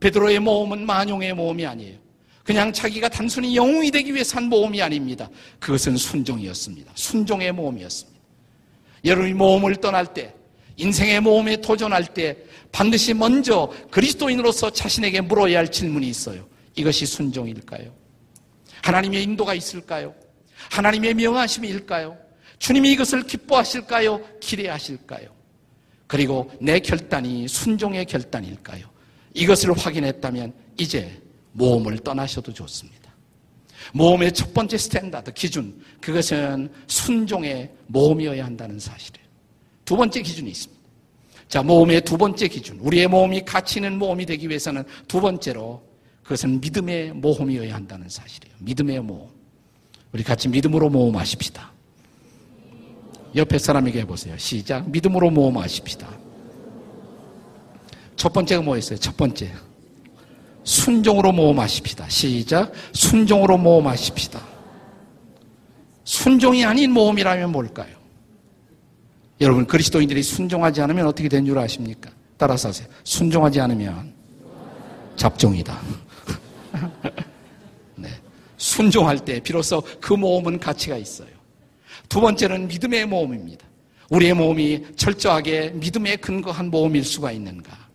베드로의 0.00 0.40
모험은 0.40 0.84
만용의 0.84 1.34
모험이 1.34 1.66
아니에요. 1.66 1.98
그냥 2.42 2.72
자기가 2.72 3.08
단순히 3.08 3.56
영웅이 3.56 3.90
되기 3.90 4.14
위해 4.14 4.22
산 4.22 4.44
모험이 4.44 4.80
아닙니다. 4.82 5.28
그것은 5.58 5.96
순종이었습니다. 5.96 6.92
순종의 6.94 7.52
모험이었습니다. 7.52 8.20
여러분이 9.04 9.34
모험을 9.34 9.76
떠날 9.76 10.12
때, 10.12 10.34
인생의 10.76 11.20
모험에 11.20 11.60
도전할 11.60 12.06
때 12.14 12.36
반드시 12.70 13.14
먼저 13.14 13.72
그리스도인으로서 13.90 14.70
자신에게 14.70 15.22
물어야 15.22 15.58
할 15.58 15.70
질문이 15.70 16.08
있어요. 16.08 16.46
이것이 16.74 17.06
순종일까요? 17.06 17.92
하나님의 18.82 19.22
인도가 19.22 19.54
있을까요? 19.54 20.14
하나님의 20.70 21.14
명하심일까요? 21.14 22.25
주님이 22.58 22.92
이것을 22.92 23.22
기뻐하실까요? 23.24 24.20
기대하실까요? 24.40 25.28
그리고 26.06 26.50
내 26.60 26.78
결단이 26.78 27.48
순종의 27.48 28.06
결단일까요? 28.06 28.86
이것을 29.34 29.72
확인했다면 29.76 30.52
이제 30.78 31.20
모험을 31.52 31.98
떠나셔도 31.98 32.52
좋습니다. 32.52 32.96
모험의 33.92 34.32
첫 34.32 34.52
번째 34.52 34.78
standard, 34.78 35.32
기준, 35.32 35.80
그것은 36.00 36.70
순종의 36.86 37.70
모험이어야 37.86 38.44
한다는 38.44 38.78
사실이에요. 38.78 39.26
두 39.84 39.96
번째 39.96 40.22
기준이 40.22 40.50
있습니다. 40.50 40.76
자, 41.48 41.62
모험의 41.62 42.00
두 42.00 42.18
번째 42.18 42.48
기준. 42.48 42.78
우리의 42.80 43.06
모험이 43.06 43.44
가치 43.44 43.78
있는 43.78 43.98
모험이 43.98 44.26
되기 44.26 44.48
위해서는 44.48 44.82
두 45.06 45.20
번째로 45.20 45.82
그것은 46.22 46.60
믿음의 46.60 47.12
모험이어야 47.12 47.74
한다는 47.74 48.08
사실이에요. 48.08 48.56
믿음의 48.60 49.00
모험. 49.00 49.28
우리 50.12 50.24
같이 50.24 50.48
믿음으로 50.48 50.90
모험하십시다. 50.90 51.75
옆에 53.36 53.58
사람에게 53.58 54.00
해보세요. 54.00 54.36
시작. 54.38 54.88
믿음으로 54.90 55.30
모험하십시다. 55.30 56.08
첫 58.16 58.32
번째가 58.32 58.62
뭐였어요? 58.62 58.98
첫 58.98 59.16
번째. 59.16 59.52
순종으로 60.64 61.32
모험하십시다. 61.32 62.08
시작. 62.08 62.72
순종으로 62.92 63.58
모험하십시다. 63.58 64.40
순종이 66.04 66.64
아닌 66.64 66.92
모험이라면 66.92 67.52
뭘까요? 67.52 67.94
여러분, 69.40 69.66
그리스도인들이 69.66 70.22
순종하지 70.22 70.80
않으면 70.80 71.06
어떻게 71.06 71.28
된 71.28 71.44
줄 71.44 71.58
아십니까? 71.58 72.10
따라서 72.38 72.68
하세요. 72.68 72.88
순종하지 73.04 73.60
않으면 73.60 74.14
잡종이다. 75.16 75.78
네. 77.96 78.08
순종할 78.56 79.18
때 79.24 79.40
비로소 79.40 79.82
그 80.00 80.14
모험은 80.14 80.58
가치가 80.58 80.96
있어요. 80.96 81.35
두 82.08 82.20
번째는 82.20 82.68
믿음의 82.68 83.06
모험입니다. 83.06 83.66
우리의 84.10 84.34
모험이 84.34 84.84
철저하게 84.96 85.70
믿음에 85.70 86.16
근거한 86.16 86.70
모험일 86.70 87.04
수가 87.04 87.32
있는가? 87.32 87.86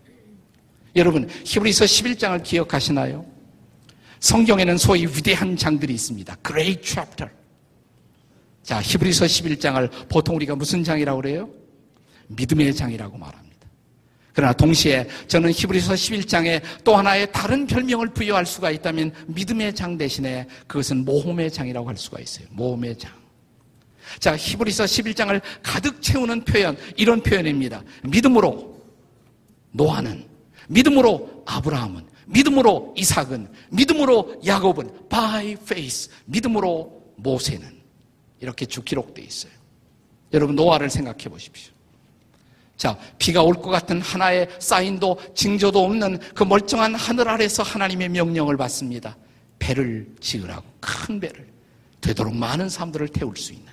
여러분, 0.96 1.30
히브리서 1.46 1.86
11장을 1.86 2.44
기억하시나요? 2.44 3.25
성경에는 4.20 4.77
소위 4.77 5.06
위대한 5.06 5.56
장들이 5.56 5.94
있습니다. 5.94 6.36
Great 6.46 6.82
chapter. 6.84 7.32
자, 8.62 8.82
히브리서 8.82 9.25
11장을 9.25 9.89
보통 10.10 10.36
우리가 10.36 10.56
무슨 10.56 10.84
장이라고 10.84 11.22
그래요? 11.22 11.50
믿음의 12.27 12.75
장이라고 12.75 13.18
말합니다. 13.18 13.51
그러나 14.34 14.53
동시에 14.53 15.08
저는 15.27 15.51
히브리서 15.51 15.94
11장에 15.94 16.62
또 16.84 16.96
하나의 16.96 17.32
다른 17.32 17.65
별명을 17.65 18.10
부여할 18.10 18.46
수가 18.46 18.72
있다면 18.72 19.12
믿음의 19.27 19.75
장 19.75 19.98
대신에 19.98 20.48
그것은 20.68 21.03
모험의 21.03 21.51
장이라고 21.51 21.88
할 21.88 21.98
수가 21.98 22.20
있어요. 22.20 22.48
모험의 22.51 22.98
장. 22.98 23.21
자, 24.20 24.36
히브리서 24.36 24.86
11장을 24.86 25.41
가득 25.63 26.01
채우는 26.01 26.46
표현, 26.46 26.77
이런 26.98 27.22
표현입니다. 27.22 27.84
믿음으로 28.03 28.82
노아는, 29.72 30.27
믿음으로 30.68 31.44
아브라함은, 31.46 32.06
믿음으로 32.27 32.94
이삭은, 32.98 33.48
믿음으로 33.72 34.41
야곱은, 34.46 35.10
by 35.10 35.51
faith, 35.51 36.10
믿음으로 36.25 37.01
모세는 37.18 37.82
이렇게 38.39 38.65
쭉 38.65 38.86
기록되어 38.86 39.24
있어요. 39.24 39.51
여러분 40.34 40.56
노아를 40.56 40.89
생각해 40.89 41.25
보십시오. 41.25 41.74
자, 42.77 42.98
비가 43.20 43.44
올 43.44 43.53
것 43.53 43.70
같은 43.70 44.01
하나의 44.01 44.50
사인도 44.60 45.20
징조도 45.36 45.84
없는 45.84 46.18
그 46.34 46.44
멀쩡한 46.44 46.96
하늘 46.96 47.30
아래서 47.30 47.62
하나님의 47.62 48.10
명령을 48.10 48.58
받습니다. 48.58 49.15
배를 49.60 50.08
지으라고 50.20 50.65
큰 50.80 51.20
배를 51.20 51.48
되도록 52.00 52.34
많은 52.36 52.70
사람들을 52.70 53.10
태울 53.10 53.38
수 53.38 53.53
있는 53.53 53.71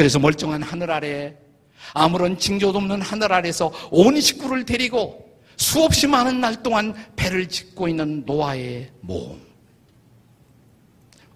그래서 0.00 0.18
멀쩡한 0.18 0.62
하늘 0.62 0.90
아래 0.90 1.36
아무런 1.92 2.38
징조도 2.38 2.78
없는 2.78 3.02
하늘 3.02 3.34
아래서 3.34 3.70
온 3.90 4.18
식구를 4.18 4.64
데리고 4.64 5.30
수없이 5.58 6.06
많은 6.06 6.40
날 6.40 6.62
동안 6.62 6.94
배를 7.16 7.46
짓고 7.46 7.86
있는 7.86 8.24
노아의 8.24 8.90
모험. 9.02 9.38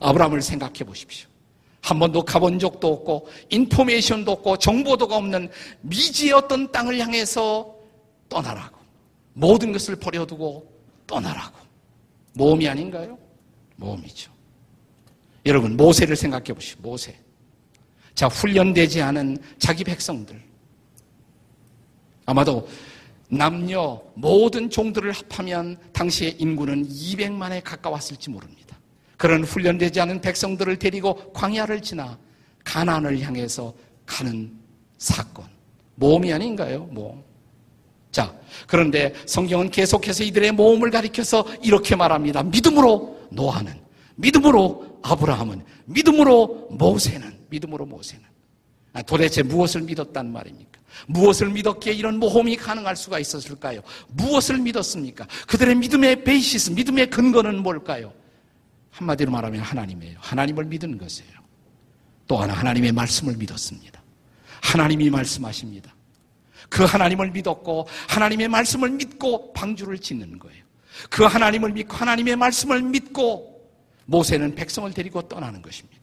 아브라함을 0.01 0.41
생각해 0.41 0.79
보십시오. 0.79 1.29
한 1.83 1.99
번도 1.99 2.25
가본 2.25 2.59
적도 2.59 2.91
없고 2.91 3.29
인포메이션도 3.51 4.33
없고 4.33 4.57
정보도가 4.57 5.15
없는 5.15 5.51
미지의 5.83 6.33
어떤 6.33 6.73
땅을 6.73 6.99
향해서 6.99 7.77
떠나라고 8.31 8.79
모든 9.35 9.73
것을 9.73 9.95
버려두고 9.97 10.73
떠나라고 11.07 11.59
모험이 12.33 12.67
아닌가요? 12.67 13.19
모험이죠. 13.77 14.33
여러분 15.45 15.77
모세를 15.77 16.17
생각해 16.17 16.55
보시오. 16.55 16.79
모세. 16.81 17.24
자 18.15 18.27
훈련되지 18.29 19.03
않은 19.03 19.39
자기 19.59 19.85
백성들 19.85 20.41
아마도 22.27 22.69
남녀 23.29 24.01
모든 24.15 24.71
종들을 24.71 25.11
합하면 25.13 25.79
당시의 25.93 26.37
인구는 26.39 26.89
200만에 26.89 27.63
가까웠을지 27.65 28.31
모릅니다. 28.31 28.79
그런 29.17 29.45
훈련되지 29.45 30.01
않은 30.01 30.21
백성들을 30.21 30.79
데리고 30.79 31.33
광야를 31.33 31.83
지나 31.83 32.19
가난을 32.65 33.21
향해서 33.21 33.75
가는 34.07 34.53
사건. 34.99 35.47
모험이 35.97 36.33
아닌가요? 36.33 36.85
모험. 36.91 37.23
자, 38.11 38.35
그런데 38.67 39.13
성경은 39.27 39.71
계속해서 39.71 40.25
이들의 40.25 40.53
모험을 40.53 40.91
가리켜서 40.91 41.45
이렇게 41.63 41.97
말합니다. 41.97 42.43
믿음으로 42.43 43.19
노아는, 43.31 43.73
믿음으로 44.17 45.01
아브라함은, 45.03 45.65
믿음으로 45.87 46.69
모세는, 46.71 47.37
믿음으로 47.55 47.87
모세는. 47.87 48.25
아, 48.93 49.03
도대체 49.03 49.43
무엇을 49.43 49.83
믿었단 49.83 50.33
말입니까? 50.33 50.81
무엇을 51.09 51.51
믿었기에 51.51 51.93
이런 51.93 52.19
모험이 52.19 52.57
가능할 52.57 52.95
수가 52.95 53.19
있었을까요? 53.19 53.81
무엇을 54.09 54.59
믿었습니까? 54.59 55.27
그들의 55.49 55.75
믿음의 55.75 56.25
베이시스, 56.25 56.71
믿음의 56.71 57.11
근거는 57.11 57.63
뭘까요? 57.63 58.13
한마디로 58.91 59.33
말하면 59.33 59.61
하나님이에요. 59.61 60.19
하나님을 60.21 60.67
믿은 60.67 60.99
것이에요. 60.99 61.33
또 62.29 62.37
하나 62.37 62.55
하나님의 62.55 62.93
말씀을 62.93 63.37
믿었습니다. 63.37 64.03
하나님이 64.63 65.11
말씀하십니다. 65.11 65.95
그 66.69 66.85
하나님을 66.85 67.33
믿었고 67.33 67.87
하나님의 68.09 68.49
말씀을 68.49 68.91
믿고 68.91 69.53
방주를 69.53 69.99
짓는 69.99 70.39
거예요. 70.39 70.65
그 71.11 71.25
하나님을 71.25 71.73
믿고 71.73 71.97
하나님의 71.97 72.37
말씀을 72.37 72.83
믿고 72.83 73.55
모세는 74.07 74.55
백성을 74.55 74.91
데리고 74.93 75.23
떠나는 75.23 75.61
것입니다. 75.61 75.94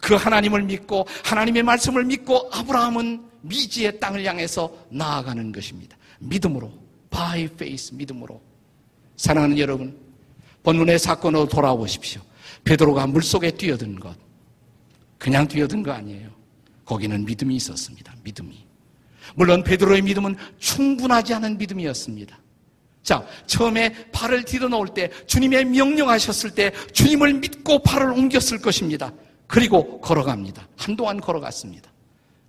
그 0.00 0.14
하나님을 0.14 0.62
믿고 0.62 1.06
하나님의 1.24 1.62
말씀을 1.62 2.04
믿고 2.04 2.50
아브라함은 2.52 3.22
미지의 3.42 4.00
땅을 4.00 4.24
향해서 4.24 4.72
나아가는 4.90 5.52
것입니다. 5.52 5.96
믿음으로 6.18 6.72
by 7.10 7.44
faith 7.44 7.94
믿음으로 7.94 8.40
사랑하는 9.16 9.58
여러분 9.58 9.96
본문의 10.62 10.98
사건으로 10.98 11.48
돌아오십시오. 11.48 12.20
베드로가 12.64 13.06
물속에 13.06 13.52
뛰어든 13.52 13.98
것 13.98 14.16
그냥 15.18 15.46
뛰어든 15.46 15.82
거 15.82 15.92
아니에요. 15.92 16.30
거기는 16.84 17.24
믿음이 17.24 17.54
있었습니다. 17.56 18.14
믿음이. 18.22 18.66
물론 19.34 19.62
베드로의 19.62 20.02
믿음은 20.02 20.36
충분하지 20.58 21.34
않은 21.34 21.58
믿음이었습니다. 21.58 22.38
자, 23.02 23.26
처음에 23.46 24.10
발을 24.10 24.44
디뎌 24.44 24.68
놓을 24.68 24.88
때 24.88 25.10
주님의 25.26 25.66
명령하셨을 25.66 26.50
때 26.50 26.72
주님을 26.92 27.34
믿고 27.34 27.82
발을 27.82 28.10
옮겼을 28.10 28.58
것입니다. 28.58 29.12
그리고 29.48 30.00
걸어갑니다. 30.00 30.68
한동안 30.76 31.20
걸어갔습니다. 31.20 31.90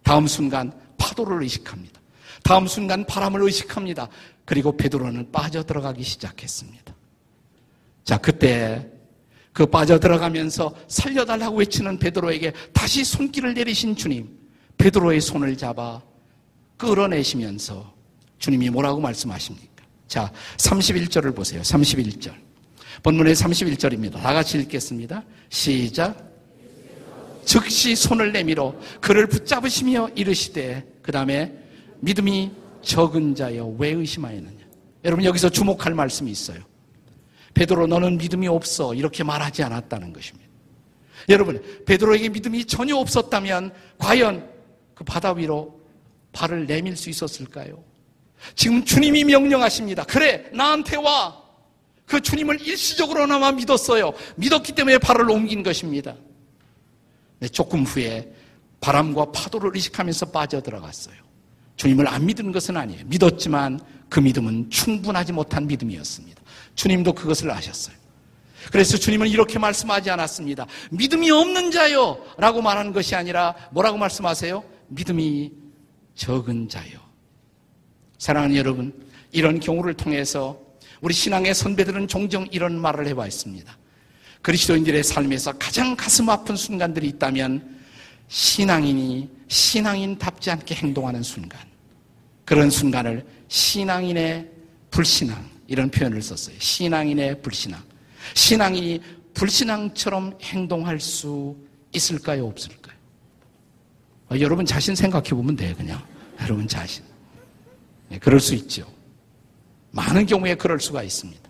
다음 0.04 0.28
순간 0.28 0.72
파도를 0.98 1.42
의식합니다. 1.42 2.00
다음 2.44 2.68
순간 2.68 3.06
바람을 3.06 3.42
의식합니다. 3.42 4.10
그리고 4.46 4.76
베드로는 4.76 5.32
빠져들어가기 5.32 6.04
시작했습니다. 6.04 6.94
자, 8.04 8.18
그때 8.18 8.88
그 9.54 9.66
빠져들어가면서 9.66 10.76
살려달라고 10.88 11.58
외치는 11.58 12.00
베드로에게 12.00 12.54
다시 12.74 13.04
손길을 13.04 13.54
내리신 13.54 13.96
주님, 13.96 14.30
베드로의 14.78 15.22
손을 15.22 15.58
잡아 15.58 16.02
끌어내시면서 16.78 17.94
주님이 18.40 18.70
뭐라고 18.70 19.00
말씀하십니까? 19.00 19.86
자, 20.08 20.32
31절을 20.58 21.36
보세요. 21.36 21.62
31절. 21.62 22.34
본문의 23.04 23.36
31절입니다. 23.36 24.14
다 24.22 24.34
같이 24.34 24.58
읽겠습니다. 24.60 25.24
시작. 25.50 26.29
즉시 27.50 27.96
손을 27.96 28.32
내밀어 28.32 28.76
그를 29.02 29.26
붙잡으시며 29.26 30.10
이르시되 30.14 30.86
그 31.02 31.12
다음에 31.12 31.52
믿음이 32.00 32.52
적은 32.84 33.34
자여 33.34 33.76
왜 33.80 33.90
의심하였느냐? 33.90 34.68
여러분 35.04 35.26
여기서 35.26 35.50
주목할 35.50 35.96
말씀이 35.96 36.30
있어요. 36.30 36.60
베드로 37.56 37.88
너는 37.88 38.20
믿음이 38.20 38.48
없어. 38.48 38.94
이렇게 38.94 39.24
말하지 39.24 39.64
않았다는 39.64 40.14
것입니다. 40.14 40.48
여러분 41.28 41.60
베드로에게 41.88 42.30
믿음이 42.30 42.66
전혀 42.66 42.96
없었다면 42.96 43.74
과연 43.98 44.48
그 44.94 45.04
바다 45.04 45.34
위로 45.34 45.82
발을 46.34 46.68
내밀 46.68 46.96
수 46.96 47.10
있었을까요? 47.10 47.84
지금 48.54 48.86
주님이 48.86 49.24
명령하십니다. 49.24 50.04
그래 50.04 50.46
나한테 50.54 50.98
와! 50.98 51.36
그 52.06 52.22
주님을 52.22 52.62
일시적으로나마 52.62 53.52
믿었어요. 53.54 54.14
믿었기 54.36 54.74
때문에 54.74 55.00
발을 55.00 55.32
옮긴 55.32 55.64
것입니다. 55.64 56.14
네, 56.14 56.20
조금 57.48 57.84
후에 57.84 58.32
바람과 58.82 59.32
파도를 59.32 59.72
의식하면서 59.76 60.28
빠져들어갔어요. 60.28 61.16
주님을 61.76 62.08
안 62.08 62.26
믿은 62.26 62.52
것은 62.52 62.76
아니에요. 62.76 63.04
믿었지만 63.06 63.80
그 64.10 64.20
믿음은 64.20 64.70
충분하지 64.70 65.32
못한 65.32 65.68
믿음이었습니다. 65.68 66.42
주님도 66.76 67.14
그것을 67.14 67.52
아셨어요. 67.52 67.96
그래서 68.72 68.98
주님은 68.98 69.28
이렇게 69.28 69.58
말씀하지 69.58 70.10
않았습니다. 70.10 70.66
믿음이 70.92 71.32
없는 71.32 71.72
자요. 71.72 72.22
라고 72.38 72.62
말하는 72.62 72.92
것이 72.92 73.16
아니라 73.16 73.56
뭐라고 73.72 73.98
말씀하세요? 73.98 74.64
믿음이 74.90 75.52
적은 76.16 76.68
자요. 76.68 77.00
사랑하는 78.18 78.58
여러분, 78.58 78.94
이런 79.32 79.60
경우를 79.60 79.94
통해서 79.94 80.60
우리 81.02 81.14
신앙의 81.14 81.56
선배들은 81.56 82.10
종종 82.10 82.46
이런 82.52 82.78
말을 82.78 83.08
해왔습니다. 83.08 83.78
그리스도인들의 84.42 85.04
삶에서 85.04 85.54
가장 85.54 85.96
가슴 85.96 86.30
아픈 86.30 86.56
순간들이 86.56 87.08
있다면 87.10 87.80
신앙인이 88.28 89.30
신앙인답지 89.48 90.52
않게 90.52 90.76
행동하는 90.76 91.24
순간. 91.24 91.60
그런 92.46 92.70
순간을 92.70 93.26
신앙인의 93.48 94.50
불신앙, 94.92 95.50
이런 95.68 95.90
표현을 95.90 96.22
썼어요. 96.22 96.56
신앙인의 96.60 97.42
불신앙. 97.42 97.82
신앙인이 98.34 99.02
불신앙처럼 99.34 100.38
행동할 100.42 101.00
수 101.00 101.56
있을까요? 101.94 102.48
없을까요? 102.48 102.96
어, 104.32 104.40
여러분 104.40 104.66
자신 104.66 104.96
생각해 104.96 105.30
보면 105.30 105.56
돼요, 105.56 105.74
그냥. 105.76 106.02
여러분 106.42 106.68
자신. 106.68 107.04
네, 108.10 108.20
그럴 108.20 108.40
수 108.40 108.56
있죠. 108.56 108.92
많은 109.92 110.26
경우에 110.26 110.56
그럴 110.56 110.80
수가 110.80 111.04
있습니다. 111.04 111.50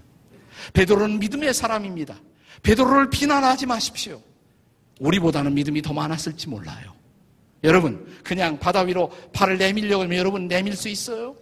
베드로는 0.73 1.19
믿음의 1.19 1.53
사람입니다. 1.53 2.15
베드로를 2.63 3.09
비난하지 3.09 3.65
마십시오. 3.65 4.21
우리보다는 4.99 5.53
믿음이 5.53 5.81
더 5.81 5.93
많았을지 5.93 6.49
몰라요. 6.49 6.93
여러분, 7.63 8.05
그냥 8.23 8.57
바다 8.59 8.81
위로 8.81 9.11
발을 9.33 9.57
내밀려고 9.57 10.03
하면 10.03 10.17
여러분 10.17 10.47
내밀 10.47 10.75
수 10.75 10.89
있어요? 10.89 11.35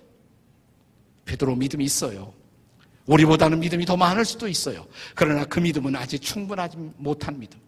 베드로 1.25 1.55
믿음이 1.55 1.83
있어요. 1.83 2.33
우리보다는 3.05 3.59
믿음이 3.59 3.85
더 3.85 3.95
많을 3.97 4.25
수도 4.25 4.47
있어요. 4.47 4.85
그러나 5.15 5.45
그 5.45 5.59
믿음은 5.59 5.95
아직 5.95 6.21
충분하지 6.21 6.77
못한 6.97 7.39
믿음. 7.39 7.59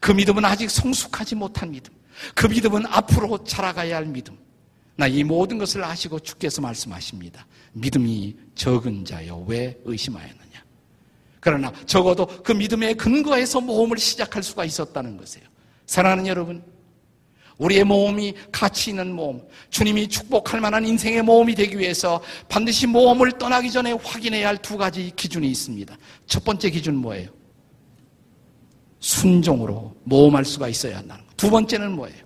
그 0.00 0.12
믿음은 0.12 0.44
아직 0.44 0.70
성숙하지 0.70 1.36
못한 1.36 1.70
믿음. 1.70 1.92
그 2.34 2.46
믿음은 2.46 2.86
앞으로 2.86 3.44
자라가야 3.44 3.96
할 3.96 4.06
믿음. 4.06 4.36
나 5.00 5.08
이 5.08 5.24
모든 5.24 5.56
것을 5.56 5.82
아시고 5.82 6.20
주께서 6.20 6.60
말씀하십니다. 6.60 7.46
믿음이 7.72 8.36
적은 8.54 9.04
자여 9.06 9.44
왜 9.48 9.80
의심하였느냐? 9.84 10.49
그러나 11.40 11.72
적어도 11.86 12.26
그 12.26 12.52
믿음의 12.52 12.96
근거에서 12.96 13.60
모험을 13.60 13.98
시작할 13.98 14.42
수가 14.42 14.64
있었다는 14.64 15.16
것이에요. 15.16 15.46
사랑하는 15.86 16.26
여러분, 16.26 16.62
우리의 17.56 17.84
모험이 17.84 18.34
가치 18.52 18.90
있는 18.90 19.12
모험, 19.14 19.42
주님이 19.70 20.08
축복할 20.08 20.60
만한 20.60 20.86
인생의 20.86 21.22
모험이 21.22 21.54
되기 21.54 21.78
위해서 21.78 22.22
반드시 22.48 22.86
모험을 22.86 23.32
떠나기 23.32 23.70
전에 23.70 23.92
확인해야 23.92 24.48
할 24.48 24.56
두 24.58 24.76
가지 24.76 25.12
기준이 25.16 25.50
있습니다. 25.50 25.96
첫 26.26 26.44
번째 26.44 26.70
기준 26.70 26.96
뭐예요? 26.96 27.28
순종으로 29.00 29.94
모험할 30.04 30.44
수가 30.44 30.68
있어야 30.68 30.98
한다는 30.98 31.26
것. 31.26 31.36
두 31.36 31.50
번째는 31.50 31.92
뭐예요? 31.92 32.18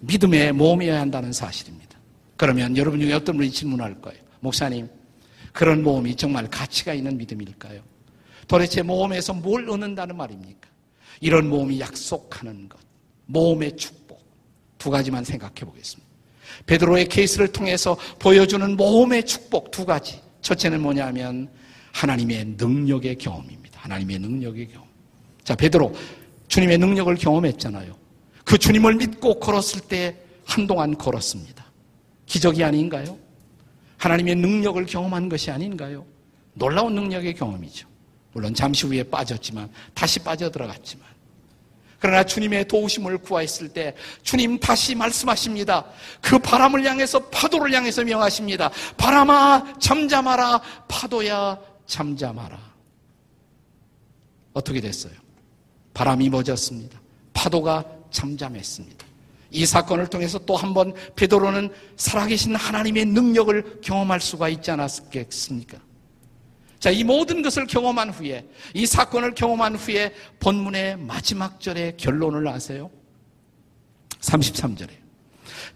믿음의 0.00 0.52
모험이어야 0.52 1.00
한다는 1.00 1.32
사실입니다. 1.32 1.98
그러면 2.36 2.76
여러분 2.76 3.00
중에 3.00 3.12
어떤 3.12 3.36
분이 3.36 3.50
질문할 3.50 4.00
거예요? 4.00 4.20
목사님, 4.40 4.88
그런 5.52 5.82
모험이 5.82 6.16
정말 6.16 6.48
가치가 6.48 6.92
있는 6.92 7.16
믿음일까요? 7.16 7.80
도대체 8.46 8.82
모험에서 8.82 9.32
뭘 9.32 9.68
얻는다는 9.68 10.16
말입니까? 10.16 10.68
이런 11.20 11.48
모험이 11.48 11.80
약속하는 11.80 12.68
것, 12.68 12.78
모험의 13.26 13.76
축복. 13.76 14.22
두 14.78 14.90
가지만 14.90 15.22
생각해 15.24 15.54
보겠습니다. 15.60 16.10
베드로의 16.66 17.08
케이스를 17.08 17.48
통해서 17.48 17.96
보여주는 18.18 18.76
모험의 18.76 19.24
축복 19.24 19.70
두 19.70 19.86
가지. 19.86 20.20
첫째는 20.40 20.80
뭐냐면 20.82 21.48
하나님의 21.92 22.56
능력의 22.58 23.16
경험입니다. 23.16 23.80
하나님의 23.80 24.18
능력의 24.18 24.68
경험. 24.68 24.88
자, 25.44 25.54
베드로 25.54 25.94
주님의 26.48 26.78
능력을 26.78 27.14
경험했잖아요. 27.14 27.96
그 28.44 28.58
주님을 28.58 28.96
믿고 28.96 29.38
걸었을 29.38 29.80
때 29.82 30.16
한동안 30.44 30.96
걸었습니다. 30.96 31.64
기적이 32.26 32.64
아닌가요? 32.64 33.18
하나님의 33.98 34.34
능력을 34.36 34.84
경험한 34.84 35.28
것이 35.28 35.50
아닌가요? 35.50 36.04
놀라운 36.54 36.94
능력의 36.94 37.34
경험이죠. 37.34 37.88
물론 38.32 38.54
잠시 38.54 38.86
후에 38.86 39.02
빠졌지만 39.02 39.70
다시 39.94 40.18
빠져 40.18 40.50
들어갔지만 40.50 41.06
그러나 41.98 42.24
주님의 42.24 42.66
도우심을 42.66 43.18
구하였을 43.18 43.68
때 43.68 43.94
주님 44.24 44.58
다시 44.58 44.94
말씀하십니다. 44.94 45.84
그 46.20 46.38
바람을 46.38 46.84
향해서 46.84 47.28
파도를 47.28 47.72
향해서 47.72 48.02
명하십니다. 48.04 48.70
바람아 48.96 49.78
잠잠하라 49.78 50.60
파도야 50.88 51.58
잠잠하라. 51.86 52.58
어떻게 54.52 54.80
됐어요? 54.80 55.12
바람이 55.94 56.28
멎었습니다. 56.28 57.00
파도가 57.32 57.84
잠잠했습니다. 58.10 59.06
이 59.50 59.66
사건을 59.66 60.08
통해서 60.08 60.38
또 60.40 60.56
한 60.56 60.72
번 60.74 60.94
베드로는 61.14 61.70
살아계신 61.96 62.56
하나님의 62.56 63.04
능력을 63.06 63.80
경험할 63.82 64.20
수가 64.20 64.48
있지 64.48 64.70
않았겠습니까? 64.70 65.78
자, 66.82 66.90
이 66.90 67.04
모든 67.04 67.42
것을 67.42 67.68
경험한 67.68 68.10
후에, 68.10 68.44
이 68.74 68.86
사건을 68.86 69.36
경험한 69.36 69.76
후에 69.76 70.12
본문의 70.40 70.96
마지막 70.96 71.60
절의 71.60 71.96
결론을 71.96 72.48
아세요? 72.48 72.90
33절에. 74.18 74.90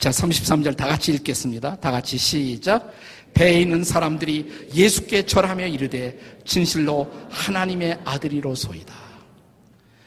자, 0.01 0.11
33절 0.11 0.77
다 0.77 0.89
같이 0.89 1.13
읽겠습니다. 1.13 1.77
다 1.77 1.93
같이 1.93 2.19
시작. 2.19 2.93
배에 3.35 3.61
있는 3.61 3.85
사람들이 3.85 4.71
예수께 4.75 5.27
절하며 5.27 5.69
이르되 5.69 6.19
진실로 6.45 7.09
하나님의 7.31 8.01
아들이로소이다. 8.05 8.93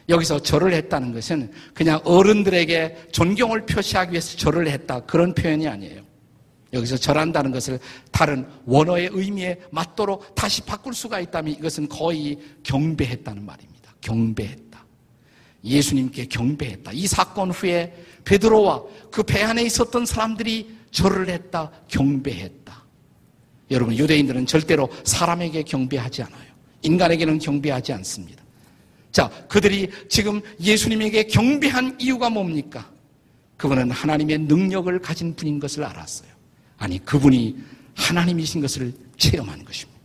여기서 0.10 0.42
절을 0.42 0.74
했다는 0.74 1.14
것은 1.14 1.50
그냥 1.74 2.02
어른들에게 2.04 3.08
존경을 3.14 3.66
표시하기 3.66 4.12
위해서 4.12 4.36
절을 4.36 4.68
했다. 4.68 5.00
그런 5.06 5.34
표현이 5.34 5.66
아니에요. 5.66 6.09
여기서 6.74 6.98
절한다는 6.98 7.52
것을 7.52 7.80
다른 8.12 8.48
원어의 8.66 9.10
의미에 9.12 9.60
맞도록 9.72 10.36
다시 10.36 10.62
바꿀 10.62 10.94
수가 10.94 11.20
있다면 11.20 11.54
이것은 11.54 11.90
거의 11.90 12.38
경배했다는 12.64 13.46
말입니다. 13.46 13.94
경배했다. 14.02 14.86
예수님께 15.64 16.26
경배했다. 16.26 16.92
이 16.94 17.08
사건 17.08 17.52
후에 17.52 17.94
베드로와 18.24 18.84
그 19.12 19.24
배 19.24 19.42
안에 19.42 19.64
있었던 19.64 20.06
사람들이 20.06 20.78
절을 20.92 21.30
했다. 21.30 21.72
경배했다. 21.88 22.86
여러분 23.72 23.96
유대인들은 23.98 24.46
절대로 24.46 24.90
사람에게 25.04 25.64
경배하지 25.64 26.24
않아요. 26.24 26.50
인간에게는 26.82 27.40
경배하지 27.40 27.94
않습니다. 27.94 28.44
자, 29.12 29.30
그들이 29.50 29.90
지금 30.08 30.42
예수님에게 30.62 31.24
경배한 31.24 31.98
이유가 32.00 32.30
뭡니까? 32.30 32.90
그분은 33.58 33.92
하나님의 33.92 34.40
능력을 34.40 34.98
가진 35.00 35.36
분인 35.36 35.60
것을 35.60 35.84
알았어요. 35.84 36.30
아니, 36.80 37.04
그분이 37.04 37.58
하나님이신 37.96 38.62
것을 38.62 38.94
체험한 39.18 39.64
것입니다. 39.66 40.00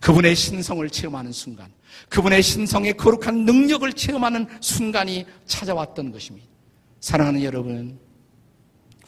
그분의 0.00 0.34
신성을 0.34 0.88
체험하는 0.88 1.32
순간, 1.32 1.70
그분의 2.08 2.42
신성의 2.42 2.96
거룩한 2.96 3.44
능력을 3.44 3.92
체험하는 3.92 4.46
순간이 4.60 5.26
찾아왔던 5.46 6.10
것입니다. 6.12 6.46
사랑하는 7.00 7.42
여러분, 7.42 7.98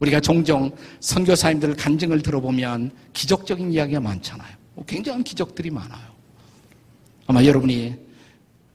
우리가 0.01 0.21
종종 0.21 0.77
선교사님들 1.01 1.77
간증을 1.77 2.23
들어보면 2.23 2.91
기적적인 3.13 3.73
이야기가 3.73 4.01
많잖아요. 4.01 4.57
굉장한 4.87 5.23
기적들이 5.23 5.71
많아요. 5.71 6.13
아마 7.27 7.45
여러분이 7.45 7.95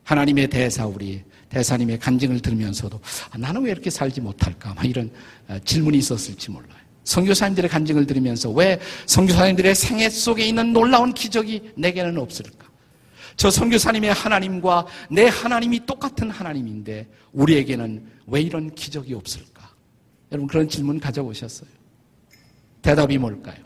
하나님의 0.03 0.47
대사 0.47 0.85
우리 0.85 1.21
대사님의 1.49 1.99
간증을 1.99 2.39
들으면서도 2.39 2.99
아, 3.31 3.37
나는 3.37 3.63
왜 3.63 3.71
이렇게 3.71 3.89
살지 3.89 4.21
못할까? 4.21 4.73
막 4.73 4.85
이런 4.85 5.11
어, 5.47 5.57
질문이 5.63 5.97
있었을지 5.97 6.51
몰라요. 6.51 6.86
선교사님들의 7.07 7.69
간증을 7.69 8.05
들으면서 8.05 8.49
왜 8.51 8.79
선교사님들의 9.05 9.75
생애 9.75 10.09
속에 10.09 10.45
있는 10.45 10.73
놀라운 10.73 11.13
기적이 11.13 11.71
내게는 11.77 12.17
없을까? 12.17 12.67
저 13.37 13.49
선교사님의 13.49 14.11
하나님과 14.13 14.87
내 15.09 15.27
하나님이 15.27 15.85
똑같은 15.85 16.29
하나님인데 16.29 17.07
우리에게는 17.31 18.05
왜 18.27 18.41
이런 18.41 18.75
기적이 18.75 19.13
없을까? 19.13 19.69
여러분 20.33 20.47
그런 20.47 20.67
질문 20.67 20.99
가져보셨어요? 20.99 21.69
대답이 22.81 23.17
뭘까요? 23.17 23.57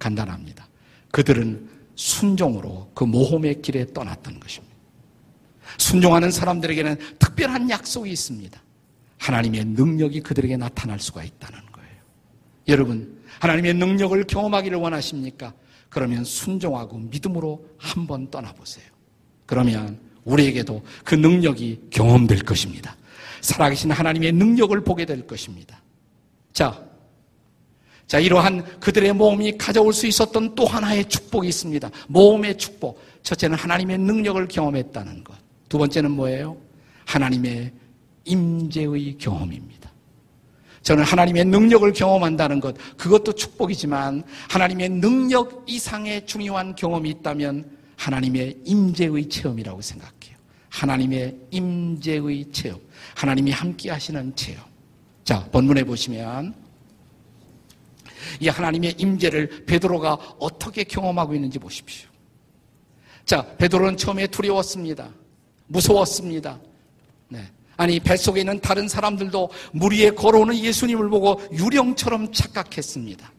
간단합니다. 0.00 0.66
그들은 1.12 1.68
순종으로 1.94 2.90
그 2.94 3.04
모험의 3.04 3.62
길에 3.62 3.86
떠났던 3.92 4.40
것입니다. 4.40 4.74
순종하는 5.78 6.32
사람들에게는 6.32 6.96
특별한 7.20 7.70
약속이 7.70 8.10
있습니다. 8.10 8.60
하나님의 9.18 9.66
능력이 9.66 10.22
그들에게 10.22 10.56
나타날 10.56 10.98
수가 10.98 11.22
있다는 11.22 11.69
여러분, 12.70 13.20
하나님의 13.40 13.74
능력을 13.74 14.24
경험하기를 14.24 14.78
원하십니까? 14.78 15.52
그러면 15.88 16.24
순종하고 16.24 16.98
믿음으로 16.98 17.66
한번 17.76 18.30
떠나보세요. 18.30 18.86
그러면 19.46 19.98
우리에게도 20.24 20.82
그 21.04 21.14
능력이 21.14 21.88
경험될 21.90 22.40
것입니다. 22.44 22.96
살아계신 23.40 23.90
하나님의 23.90 24.32
능력을 24.32 24.78
보게 24.84 25.04
될 25.04 25.26
것입니다. 25.26 25.80
자, 26.52 26.80
자, 28.06 28.18
이러한 28.18 28.80
그들의 28.80 29.12
모험이 29.12 29.56
가져올 29.56 29.92
수 29.92 30.06
있었던 30.06 30.54
또 30.54 30.66
하나의 30.66 31.08
축복이 31.08 31.48
있습니다. 31.48 31.90
모험의 32.08 32.58
축복. 32.58 33.00
첫째는 33.22 33.56
하나님의 33.56 33.98
능력을 33.98 34.46
경험했다는 34.48 35.24
것. 35.24 35.36
두 35.68 35.78
번째는 35.78 36.10
뭐예요? 36.10 36.56
하나님의 37.06 37.72
임재의 38.24 39.16
경험입니다. 39.18 39.89
저는 40.82 41.04
하나님의 41.04 41.44
능력을 41.44 41.92
경험한다는 41.92 42.60
것, 42.60 42.76
그것도 42.96 43.34
축복이지만 43.34 44.22
하나님의 44.48 44.88
능력 44.88 45.64
이상의 45.66 46.26
중요한 46.26 46.74
경험이 46.74 47.10
있다면 47.10 47.78
하나님의 47.96 48.58
임재의 48.64 49.28
체험이라고 49.28 49.82
생각해요. 49.82 50.36
하나님의 50.70 51.36
임재의 51.50 52.50
체험. 52.52 52.80
하나님이 53.14 53.50
함께 53.50 53.90
하시는 53.90 54.34
체험. 54.34 54.64
자, 55.24 55.44
본문에 55.50 55.84
보시면 55.84 56.54
이 58.40 58.48
하나님의 58.48 58.94
임재를 58.96 59.66
베드로가 59.66 60.14
어떻게 60.38 60.84
경험하고 60.84 61.34
있는지 61.34 61.58
보십시오. 61.58 62.08
자, 63.24 63.46
베드로는 63.58 63.96
처음에 63.96 64.26
두려웠습니다. 64.28 65.10
무서웠습니다. 65.66 66.58
네. 67.28 67.44
아니 67.80 67.98
뱃속에 67.98 68.40
있는 68.40 68.60
다른 68.60 68.88
사람들도 68.88 69.48
물 69.72 69.94
위에 69.94 70.10
걸어오는 70.10 70.54
예수님을 70.54 71.08
보고 71.08 71.40
유령처럼 71.50 72.30
착각했습니다. 72.30 73.32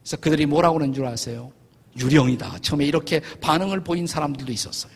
그래서 0.00 0.16
그들이 0.16 0.46
뭐라고 0.46 0.76
하는 0.76 0.94
줄 0.94 1.04
아세요? 1.04 1.52
유령이다. 2.00 2.60
처음에 2.62 2.86
이렇게 2.86 3.20
반응을 3.42 3.84
보인 3.84 4.06
사람들도 4.06 4.50
있었어요. 4.50 4.90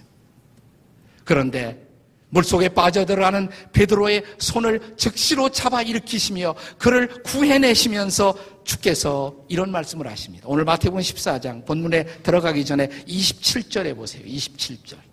그런데 1.23 1.87
물속에 2.31 2.71
빠져들어가는 2.71 3.51
베드로의 3.75 4.25
손을 4.39 4.95
즉시로 4.97 5.51
잡아 5.51 5.83
일으키시며 5.83 6.55
그를 6.79 7.09
구해내시면서 7.25 8.35
주께서 8.65 9.37
이런 9.49 9.71
말씀을 9.71 10.07
하십니다. 10.07 10.47
오늘 10.49 10.65
마태복음 10.65 11.03
14장 11.03 11.67
본문에 11.67 12.23
들어가기 12.23 12.65
전에 12.65 12.89
27절에 13.07 13.95
보세요. 13.95 14.25
27절. 14.25 15.08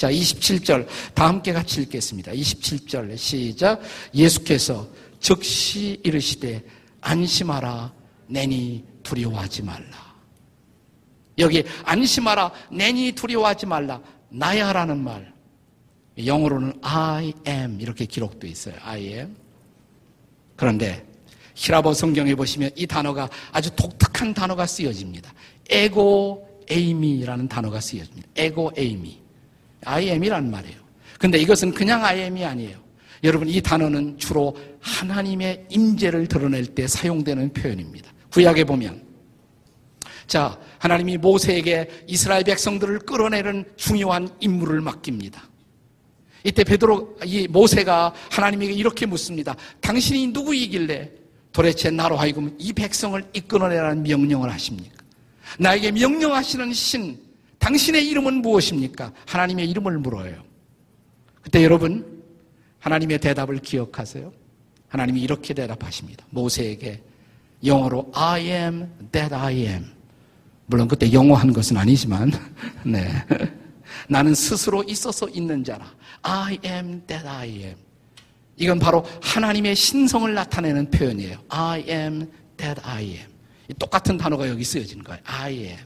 자, 0.00 0.10
27절 0.10 0.86
다 1.12 1.28
함께 1.28 1.52
같이 1.52 1.82
읽겠습니다. 1.82 2.32
27절 2.32 3.18
시작. 3.18 3.82
예수께서 4.14 4.88
즉시 5.20 6.00
이르시되 6.02 6.64
안심하라 7.02 7.92
내니 8.26 8.82
두려워하지 9.02 9.62
말라. 9.62 10.16
여기 11.36 11.64
안심하라 11.84 12.50
내니 12.72 13.12
두려워하지 13.12 13.66
말라. 13.66 14.00
나야라는 14.30 15.04
말. 15.04 15.34
영어로는 16.24 16.78
I 16.80 17.34
am 17.46 17.78
이렇게 17.78 18.06
기록되어 18.06 18.50
있어요. 18.50 18.76
I 18.80 19.02
am. 19.08 19.36
그런데 20.56 21.06
히라보 21.56 21.92
성경에 21.92 22.34
보시면 22.34 22.70
이 22.74 22.86
단어가 22.86 23.28
아주 23.52 23.70
독특한 23.76 24.32
단어가 24.32 24.64
쓰여집니다. 24.64 25.30
에고 25.68 26.64
에이미라는 26.70 27.48
단어가 27.48 27.80
쓰여집니다. 27.82 28.28
에고 28.34 28.72
에이미. 28.78 29.20
I 29.84 30.08
am이란 30.10 30.50
말이에요. 30.50 30.78
근데 31.18 31.38
이것은 31.38 31.72
그냥 31.72 32.04
I 32.04 32.20
am이 32.20 32.44
아니에요. 32.44 32.78
여러분 33.22 33.48
이 33.48 33.60
단어는 33.60 34.18
주로 34.18 34.56
하나님의 34.80 35.66
임재를 35.68 36.26
드러낼 36.26 36.66
때 36.66 36.86
사용되는 36.86 37.52
표현입니다. 37.52 38.10
구약에 38.30 38.64
보면 38.64 39.02
자 40.26 40.58
하나님이 40.78 41.18
모세에게 41.18 42.04
이스라엘 42.06 42.44
백성들을 42.44 43.00
끌어내는 43.00 43.64
중요한 43.76 44.28
임무를 44.40 44.80
맡깁니다. 44.80 45.50
이때 46.44 46.64
베드로 46.64 47.18
이 47.24 47.46
모세가 47.48 48.14
하나님에게 48.30 48.72
이렇게 48.72 49.04
묻습니다. 49.04 49.54
당신이 49.80 50.28
누구이길래 50.28 51.10
도대체 51.52 51.90
나로 51.90 52.16
하여금 52.16 52.54
이 52.58 52.72
백성을 52.72 53.22
이끌어내라는 53.32 54.02
명령을 54.04 54.50
하십니까? 54.50 55.04
나에게 55.58 55.90
명령하시는 55.90 56.72
신, 56.72 57.18
당신의 57.60 58.08
이름은 58.08 58.42
무엇입니까? 58.42 59.12
하나님의 59.26 59.70
이름을 59.70 59.98
물어요. 59.98 60.42
그때 61.42 61.62
여러분, 61.62 62.22
하나님의 62.80 63.18
대답을 63.20 63.58
기억하세요. 63.58 64.32
하나님이 64.88 65.20
이렇게 65.20 65.54
대답하십니다. 65.54 66.24
모세에게 66.30 67.02
영어로 67.64 68.10
I 68.14 68.46
am 68.46 68.88
that 69.12 69.34
I 69.34 69.56
am. 69.58 69.86
물론 70.66 70.88
그때 70.88 71.12
영어 71.12 71.34
한 71.34 71.52
것은 71.52 71.76
아니지만, 71.76 72.32
네. 72.84 73.08
나는 74.08 74.34
스스로 74.34 74.82
있어서 74.84 75.28
있는 75.28 75.62
자라. 75.62 75.92
I 76.22 76.58
am 76.64 77.06
that 77.06 77.26
I 77.26 77.48
am. 77.48 77.74
이건 78.56 78.78
바로 78.78 79.04
하나님의 79.22 79.74
신성을 79.76 80.32
나타내는 80.32 80.90
표현이에요. 80.90 81.38
I 81.48 81.84
am 81.88 82.30
that 82.56 82.80
I 82.84 83.04
am. 83.04 83.26
똑같은 83.78 84.16
단어가 84.16 84.48
여기 84.48 84.64
쓰여진 84.64 85.04
거예요. 85.04 85.20
I 85.24 85.54
am. 85.58 85.78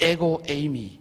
에고 0.00 0.42
에이미. 0.48 0.99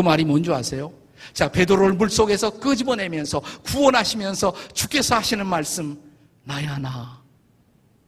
그 0.00 0.02
말이 0.02 0.24
뭔지 0.24 0.50
아세요? 0.50 0.90
자, 1.34 1.52
베드로를 1.52 1.92
물속에서 1.92 2.58
끄집어내면서 2.58 3.42
구원하시면서 3.64 4.54
주께서 4.72 5.16
하시는 5.16 5.46
말씀 5.46 6.00
나야 6.42 6.78
나. 6.78 7.22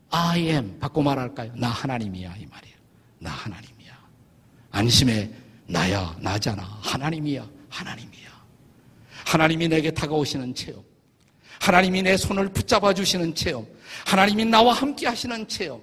I 0.08 0.40
am 0.48 0.78
바꿔 0.78 1.02
말할까요? 1.02 1.52
나 1.54 1.68
하나님이야 1.68 2.34
이 2.38 2.46
말이에요. 2.46 2.76
나 3.18 3.28
하나님이야. 3.28 3.92
안심해 4.70 5.30
나야 5.66 6.16
나잖아. 6.18 6.62
하나님이야. 6.80 7.46
하나님이야. 7.68 8.30
하나님이 9.26 9.68
내게 9.68 9.90
다가오시는 9.90 10.54
체험. 10.54 10.82
하나님이 11.60 12.00
내 12.04 12.16
손을 12.16 12.48
붙잡아 12.48 12.94
주시는 12.94 13.34
체험. 13.34 13.66
하나님이 14.06 14.46
나와 14.46 14.72
함께 14.72 15.06
하시는 15.06 15.46
체험. 15.46 15.82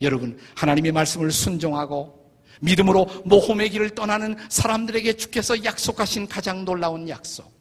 여러분, 0.00 0.38
하나님의 0.54 0.92
말씀을 0.92 1.32
순종하고 1.32 2.21
믿음으로 2.62 3.06
모험의 3.24 3.70
길을 3.70 3.90
떠나는 3.90 4.36
사람들에게 4.48 5.14
주께서 5.14 5.62
약속하신 5.64 6.28
가장 6.28 6.64
놀라운 6.64 7.08
약속. 7.08 7.52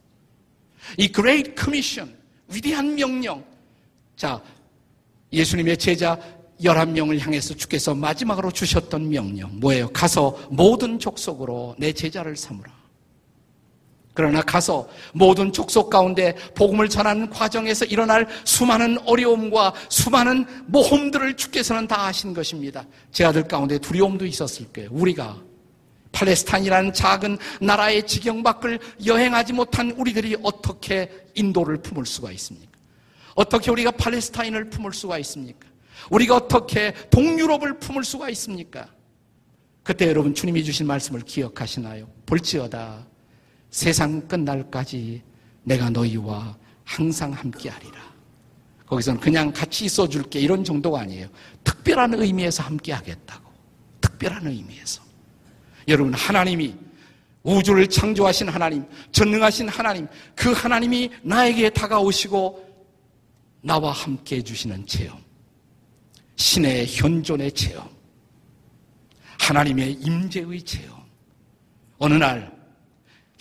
이 0.97 1.11
Great 1.11 1.53
Commission, 1.57 2.15
위대한 2.47 2.95
명령. 2.95 3.43
자, 4.15 4.41
예수님의 5.33 5.77
제자 5.77 6.19
11명을 6.61 7.19
향해서 7.19 7.55
주께서 7.55 7.95
마지막으로 7.95 8.51
주셨던 8.51 9.09
명령. 9.09 9.59
뭐예요? 9.59 9.89
가서 9.89 10.37
모든 10.49 10.99
족속으로 10.99 11.75
내 11.79 11.91
제자를 11.91 12.35
삼으라. 12.35 12.80
그러나 14.13 14.41
가서 14.41 14.89
모든 15.13 15.53
족속 15.53 15.89
가운데 15.89 16.35
복음을 16.53 16.89
전하는 16.89 17.29
과정에서 17.29 17.85
일어날 17.85 18.27
수많은 18.43 18.97
어려움과 19.05 19.73
수많은 19.89 20.45
모험들을 20.67 21.37
주께서는 21.37 21.87
다 21.87 22.07
하신 22.07 22.33
것입니다. 22.33 22.85
제 23.11 23.23
아들 23.23 23.47
가운데 23.47 23.77
두려움도 23.77 24.25
있었을 24.25 24.67
거예요. 24.73 24.89
우리가 24.91 25.37
팔레스타인이라는 26.11 26.91
작은 26.91 27.37
나라의 27.61 28.05
지경 28.05 28.43
밖을 28.43 28.79
여행하지 29.05 29.53
못한 29.53 29.91
우리들이 29.91 30.35
어떻게 30.43 31.09
인도를 31.35 31.77
품을 31.77 32.05
수가 32.05 32.31
있습니까? 32.33 32.69
어떻게 33.35 33.71
우리가 33.71 33.91
팔레스타인을 33.91 34.69
품을 34.69 34.91
수가 34.91 35.17
있습니까? 35.19 35.69
우리가 36.09 36.35
어떻게 36.35 36.93
동유럽을 37.11 37.79
품을 37.79 38.03
수가 38.03 38.29
있습니까? 38.31 38.87
그때 39.83 40.07
여러분 40.09 40.33
주님이 40.35 40.65
주신 40.65 40.85
말씀을 40.85 41.21
기억하시나요? 41.21 42.07
볼지어다 42.25 43.05
세상 43.71 44.27
끝날까지 44.27 45.23
내가 45.63 45.89
너희와 45.89 46.57
항상 46.83 47.31
함께하리라. 47.31 48.11
거기서는 48.85 49.19
그냥 49.21 49.51
같이 49.51 49.85
있어 49.85 50.07
줄게 50.07 50.39
이런 50.41 50.63
정도가 50.63 50.99
아니에요. 50.99 51.27
특별한 51.63 52.13
의미에서 52.13 52.63
함께하겠다고. 52.63 53.49
특별한 54.01 54.45
의미에서. 54.47 55.01
여러분 55.87 56.13
하나님이 56.13 56.75
우주를 57.43 57.87
창조하신 57.87 58.49
하나님, 58.49 58.85
전능하신 59.11 59.69
하나님, 59.69 60.07
그 60.35 60.51
하나님이 60.51 61.09
나에게 61.23 61.69
다가오시고 61.71 62.69
나와 63.61 63.91
함께 63.91 64.37
해주시는 64.37 64.85
체험. 64.85 65.17
신의 66.35 66.87
현존의 66.87 67.53
체험. 67.53 67.89
하나님의 69.39 69.93
임재의 69.93 70.61
체험. 70.63 71.01
어느 71.97 72.15
날 72.15 72.60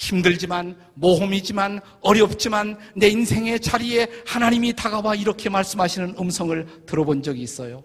힘들지만 0.00 0.76
모험이지만 0.94 1.80
어렵지만 2.00 2.78
내 2.96 3.08
인생의 3.08 3.60
자리에 3.60 4.08
하나님이 4.26 4.72
다가와 4.72 5.14
이렇게 5.14 5.50
말씀하시는 5.50 6.16
음성을 6.18 6.86
들어본 6.86 7.22
적이 7.22 7.42
있어요. 7.42 7.84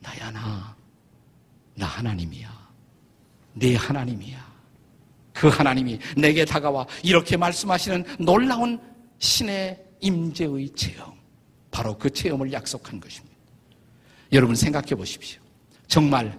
나야 0.00 0.30
나. 0.30 0.76
나 1.74 1.86
하나님이야. 1.86 2.70
네 3.54 3.76
하나님이야. 3.76 4.54
그 5.32 5.48
하나님이 5.48 5.98
내게 6.16 6.44
다가와 6.44 6.86
이렇게 7.02 7.36
말씀하시는 7.36 8.04
놀라운 8.20 8.78
신의 9.18 9.82
임재의 10.00 10.70
체험. 10.76 11.14
바로 11.70 11.96
그 11.96 12.10
체험을 12.10 12.52
약속한 12.52 13.00
것입니다. 13.00 13.34
여러분 14.32 14.54
생각해 14.54 14.94
보십시오. 14.94 15.40
정말 15.88 16.38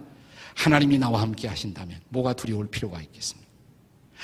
하나님이 0.55 0.99
나와 0.99 1.21
함께 1.21 1.47
하신다면 1.47 1.99
뭐가 2.09 2.33
두려울 2.33 2.67
필요가 2.69 3.01
있겠습니까? 3.01 3.44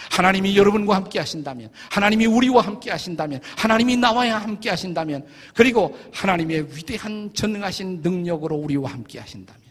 하나님이 0.09 0.57
여러분과 0.57 0.95
함께 0.95 1.19
하신다면, 1.19 1.69
하나님이 1.89 2.25
우리와 2.25 2.61
함께 2.61 2.91
하신다면, 2.91 3.41
하나님이 3.57 3.97
나와야 3.97 4.37
함께 4.39 4.69
하신다면, 4.69 5.25
그리고 5.53 5.97
하나님의 6.13 6.75
위대한 6.75 7.31
전능하신 7.33 8.01
능력으로 8.01 8.55
우리와 8.55 8.91
함께 8.91 9.19
하신다면, 9.19 9.61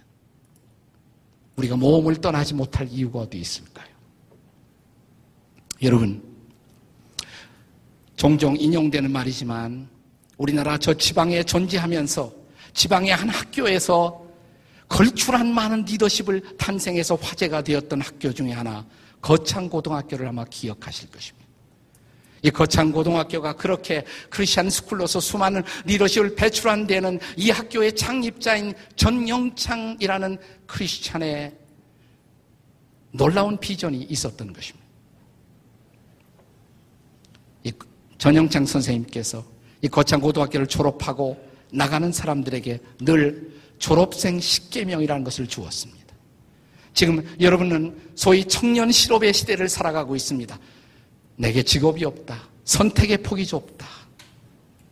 우리가 1.56 1.76
모험을 1.76 2.16
떠나지 2.16 2.54
못할 2.54 2.88
이유가 2.88 3.20
어디 3.20 3.38
있을까요? 3.38 3.88
여러분, 5.82 6.22
종종 8.16 8.56
인용되는 8.56 9.10
말이지만, 9.10 9.88
우리나라 10.36 10.78
저 10.78 10.94
지방에 10.94 11.42
존재하면서, 11.42 12.32
지방의 12.72 13.14
한 13.14 13.28
학교에서 13.28 14.26
걸출한 14.88 15.52
많은 15.54 15.84
리더십을 15.84 16.56
탄생해서 16.56 17.14
화제가 17.14 17.62
되었던 17.62 18.00
학교 18.00 18.32
중에 18.32 18.52
하나, 18.52 18.84
거창고등학교를 19.20 20.26
아마 20.26 20.44
기억하실 20.44 21.10
것입니다. 21.10 21.40
이 22.42 22.50
거창고등학교가 22.50 23.54
그렇게 23.54 24.04
크리스천 24.30 24.70
스쿨로서 24.70 25.20
수많은 25.20 25.62
리더십을 25.84 26.34
배출한 26.34 26.86
데는 26.86 27.20
이 27.36 27.50
학교의 27.50 27.94
창립자인 27.94 28.72
전영창이라는 28.96 30.38
크리스찬의 30.66 31.54
놀라운 33.12 33.58
비전이 33.58 34.02
있었던 34.02 34.52
것입니다. 34.52 34.86
이 37.64 37.72
전영창 38.16 38.64
선생님께서 38.64 39.44
이 39.82 39.88
거창고등학교를 39.88 40.66
졸업하고 40.66 41.50
나가는 41.72 42.10
사람들에게 42.10 42.80
늘 43.00 43.52
졸업생 43.78 44.38
10개명이라는 44.38 45.24
것을 45.24 45.46
주었습니다. 45.46 45.99
지금 46.92 47.24
여러분은 47.40 48.12
소위 48.14 48.44
청년 48.44 48.90
실업의 48.90 49.32
시대를 49.32 49.68
살아가고 49.68 50.16
있습니다. 50.16 50.58
내게 51.36 51.62
직업이 51.62 52.04
없다. 52.04 52.48
선택의 52.64 53.18
폭이 53.18 53.46
좁다. 53.46 53.86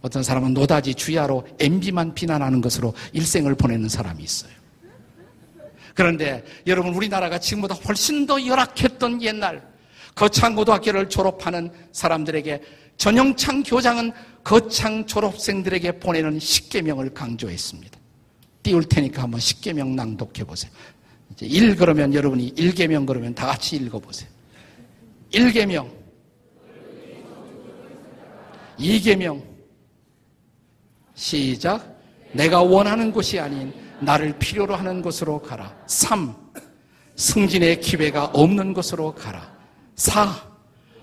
어떤 0.00 0.22
사람은 0.22 0.54
노다지 0.54 0.94
주야로 0.94 1.46
MB만 1.58 2.14
비난하는 2.14 2.60
것으로 2.60 2.94
일생을 3.12 3.54
보내는 3.54 3.88
사람이 3.88 4.22
있어요. 4.22 4.52
그런데 5.94 6.44
여러분 6.66 6.94
우리나라가 6.94 7.38
지금보다 7.40 7.74
훨씬 7.74 8.24
더 8.24 8.44
열악했던 8.44 9.20
옛날 9.22 9.66
거창 10.14 10.54
고등학교를 10.54 11.08
졸업하는 11.08 11.70
사람들에게 11.92 12.62
전영창 12.96 13.62
교장은 13.64 14.12
거창 14.44 15.06
졸업생들에게 15.06 15.98
보내는 15.98 16.38
10개명을 16.38 17.14
강조했습니다. 17.14 17.98
띄울 18.62 18.84
테니까 18.84 19.22
한번 19.22 19.40
10개명 19.40 19.88
낭독해 19.94 20.44
보세요. 20.44 20.70
1 21.46 21.76
그러면 21.76 22.12
여러분이 22.12 22.54
1계명 22.54 23.06
그러면 23.06 23.34
다 23.34 23.46
같이 23.46 23.76
읽어보세요. 23.76 24.28
1계명 25.32 25.88
2계명 28.78 29.42
시작 31.14 31.96
내가 32.32 32.62
원하는 32.62 33.12
곳이 33.12 33.38
아닌 33.38 33.72
나를 34.00 34.38
필요로 34.38 34.74
하는 34.74 35.02
곳으로 35.02 35.40
가라. 35.40 35.74
3. 35.86 36.34
승진의 37.16 37.80
기회가 37.80 38.26
없는 38.26 38.74
곳으로 38.74 39.14
가라. 39.14 39.52
4. 39.96 40.48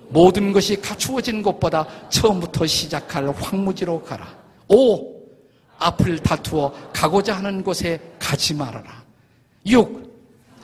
모든 0.09 0.53
것이 0.53 0.79
갖추어진 0.79 1.41
곳보다 1.41 1.87
처음부터 2.09 2.65
시작할 2.65 3.29
황무지로 3.29 4.01
가라. 4.03 4.37
5. 4.69 5.15
앞을 5.77 6.19
다투어 6.19 6.73
가고자 6.93 7.35
하는 7.35 7.63
곳에 7.63 7.99
가지 8.17 8.53
말아라. 8.53 9.03
6. 9.65 10.14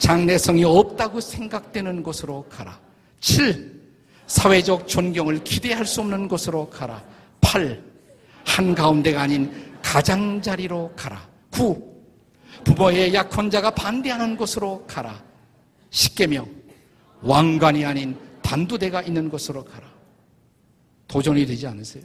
장래성이 0.02 0.64
없다고 0.64 1.22
생각되는 1.22 2.02
곳으로 2.02 2.44
가라. 2.50 2.80
7. 3.20 3.80
사회적 4.26 4.88
존경을 4.88 5.44
기대할 5.44 5.86
수 5.86 6.02
없는 6.02 6.28
곳으로 6.28 6.72
가라. 6.72 7.04
8. 7.40 7.84
한가운데가 8.44 9.22
아닌 9.22 9.78
가장자리로 9.84 10.94
가라. 10.96 11.30
9. 11.52 11.92
부모의 12.64 13.14
약혼자가 13.14 13.70
반대하는 13.76 14.36
곳으로 14.38 14.84
가라. 14.88 15.24
10개명. 15.92 16.50
왕관이 17.22 17.86
아닌 17.86 18.18
단두대가 18.42 19.04
있는 19.04 19.30
곳으로 19.30 19.64
가라. 19.64 19.88
도전이 21.08 21.46
되지 21.46 21.68
않으세요? 21.68 22.04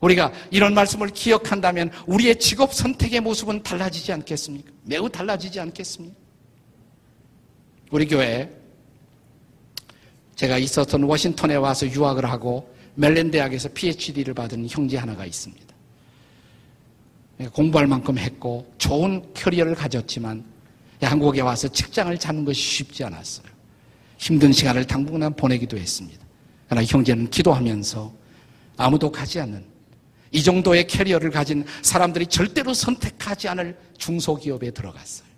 우리가 0.00 0.32
이런 0.50 0.74
말씀을 0.74 1.08
기억한다면 1.08 1.90
우리의 2.06 2.38
직업 2.38 2.74
선택의 2.74 3.20
모습은 3.20 3.62
달라지지 3.62 4.12
않겠습니까? 4.12 4.77
매우 4.88 5.06
달라지지 5.06 5.60
않겠습니까? 5.60 6.16
우리 7.90 8.06
교회 8.08 8.50
제가 10.34 10.56
있었던 10.56 11.02
워싱턴에 11.02 11.56
와서 11.56 11.86
유학을 11.86 12.24
하고 12.24 12.74
멜렌 12.94 13.30
대학에서 13.30 13.68
PhD를 13.68 14.32
받은 14.32 14.66
형제 14.70 14.96
하나가 14.96 15.26
있습니다. 15.26 15.66
공부할 17.52 17.86
만큼 17.86 18.16
했고 18.16 18.72
좋은 18.78 19.22
커리어를 19.34 19.74
가졌지만 19.74 20.42
한국에 21.02 21.42
와서 21.42 21.68
직장을 21.68 22.16
잡는 22.18 22.46
것이 22.46 22.60
쉽지 22.60 23.04
않았어요. 23.04 23.46
힘든 24.16 24.52
시간을 24.52 24.86
당분간 24.86 25.34
보내기도 25.34 25.76
했습니다. 25.76 26.24
그러나 26.66 26.84
형제는 26.84 27.28
기도하면서 27.28 28.12
아무도 28.78 29.12
가지 29.12 29.38
않는 29.38 29.64
이 30.30 30.42
정도의 30.42 30.86
캐리어를 30.86 31.30
가진 31.30 31.64
사람들이 31.82 32.26
절대로 32.26 32.74
선택하지 32.74 33.48
않을 33.48 33.76
중소기업에 33.96 34.70
들어갔어요. 34.70 35.28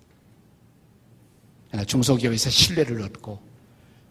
중소기업에서 1.86 2.50
신뢰를 2.50 3.00
얻고 3.02 3.40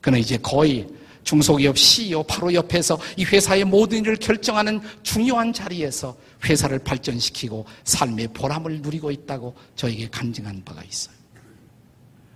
그는 0.01 0.19
이제 0.19 0.37
거의 0.37 0.87
중소기업 1.23 1.77
CEO 1.77 2.23
바로 2.23 2.53
옆에서 2.53 2.99
이 3.17 3.25
회사의 3.25 3.65
모든 3.65 3.99
일을 3.99 4.15
결정하는 4.15 4.79
중요한 5.03 5.51
자리에서 5.51 6.15
회사를 6.45 6.79
발전시키고 6.79 7.65
삶의 7.83 8.29
보람을 8.29 8.81
누리고 8.81 9.11
있다고 9.11 9.53
저에게 9.75 10.07
간증한 10.09 10.63
바가 10.63 10.83
있어요. 10.83 11.15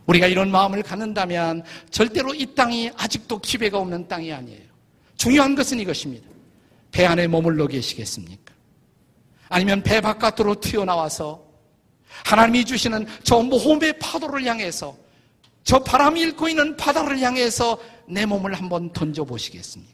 우리가 0.06 0.28
이런 0.28 0.52
마음을 0.52 0.84
갖는다면 0.84 1.64
절대로 1.90 2.36
이 2.36 2.46
땅이 2.54 2.92
아직도 2.98 3.40
기회가 3.40 3.80
없는 3.80 4.10
땅이 4.10 4.34
아니에요. 4.34 4.62
중요한 5.16 5.56
것은 5.56 5.80
이것입니다. 5.80 6.33
배 6.94 7.06
안에 7.06 7.28
머물러 7.28 7.68
계시겠습니까? 7.68 8.54
아니면 9.50 9.84
배 9.84 10.00
바깥으로 10.00 10.62
튀어나와서 10.62 11.44
하나님이 12.24 12.64
주시는 12.64 13.08
저 13.24 13.42
모험의 13.42 14.00
파도를 14.00 14.46
향해서 14.46 14.96
저 15.64 15.80
바람이 15.80 16.22
일고 16.22 16.48
있는 16.48 16.78
바다를 16.78 17.20
향해서 17.20 17.80
내 18.08 18.26
몸을 18.26 18.54
한번 18.54 18.94
던져보시겠습니까? 18.94 19.94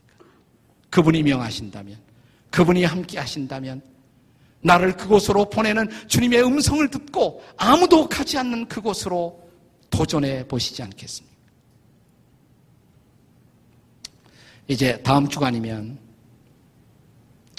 그분이 0.90 1.24
명하신다면, 1.24 1.98
그분이 2.52 2.84
함께 2.84 3.18
하신다면, 3.20 3.82
나를 4.62 4.98
그곳으로 4.98 5.50
보내는 5.50 5.88
주님의 6.08 6.44
음성을 6.44 6.90
듣고 6.90 7.42
아무도 7.56 8.10
가지 8.10 8.38
않는 8.38 8.68
그곳으로 8.68 9.48
도전해 9.90 10.46
보시지 10.46 10.84
않겠습니까? 10.84 11.36
이제 14.68 15.02
다음 15.02 15.30
주간이면 15.30 16.09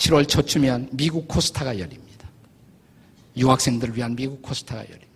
7월 0.01 0.27
초쯤면 0.27 0.89
미국 0.93 1.29
코스타가 1.29 1.79
열립니다. 1.79 2.29
유학생들을 3.37 3.97
위한 3.97 4.17
미국 4.17 4.41
코스타가 4.41 4.81
열립니다. 4.81 5.07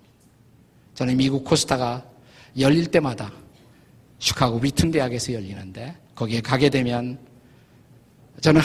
저는 0.94 1.16
미국 1.16 1.44
코스타가 1.44 2.04
열릴 2.58 2.86
때마다 2.86 3.32
슈카고 4.18 4.58
위튼 4.58 4.90
대학에서 4.90 5.32
열리는데 5.32 5.96
거기에 6.14 6.42
가게 6.42 6.68
되면 6.68 7.18
저는 8.42 8.60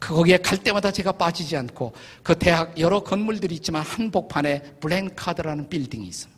그 0.00 0.14
거기에 0.14 0.38
갈 0.38 0.56
때마다 0.56 0.90
제가 0.90 1.12
빠지지 1.12 1.56
않고 1.56 1.92
그 2.22 2.34
대학 2.34 2.78
여러 2.78 3.00
건물들이 3.00 3.56
있지만 3.56 3.82
한복판에 3.82 4.62
블랭카드라는 4.80 5.68
빌딩이 5.68 6.06
있어요. 6.08 6.32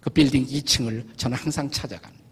그 0.00 0.08
빌딩 0.08 0.46
2층을 0.46 1.04
저는 1.18 1.36
항상 1.36 1.70
찾아갑니다. 1.70 2.24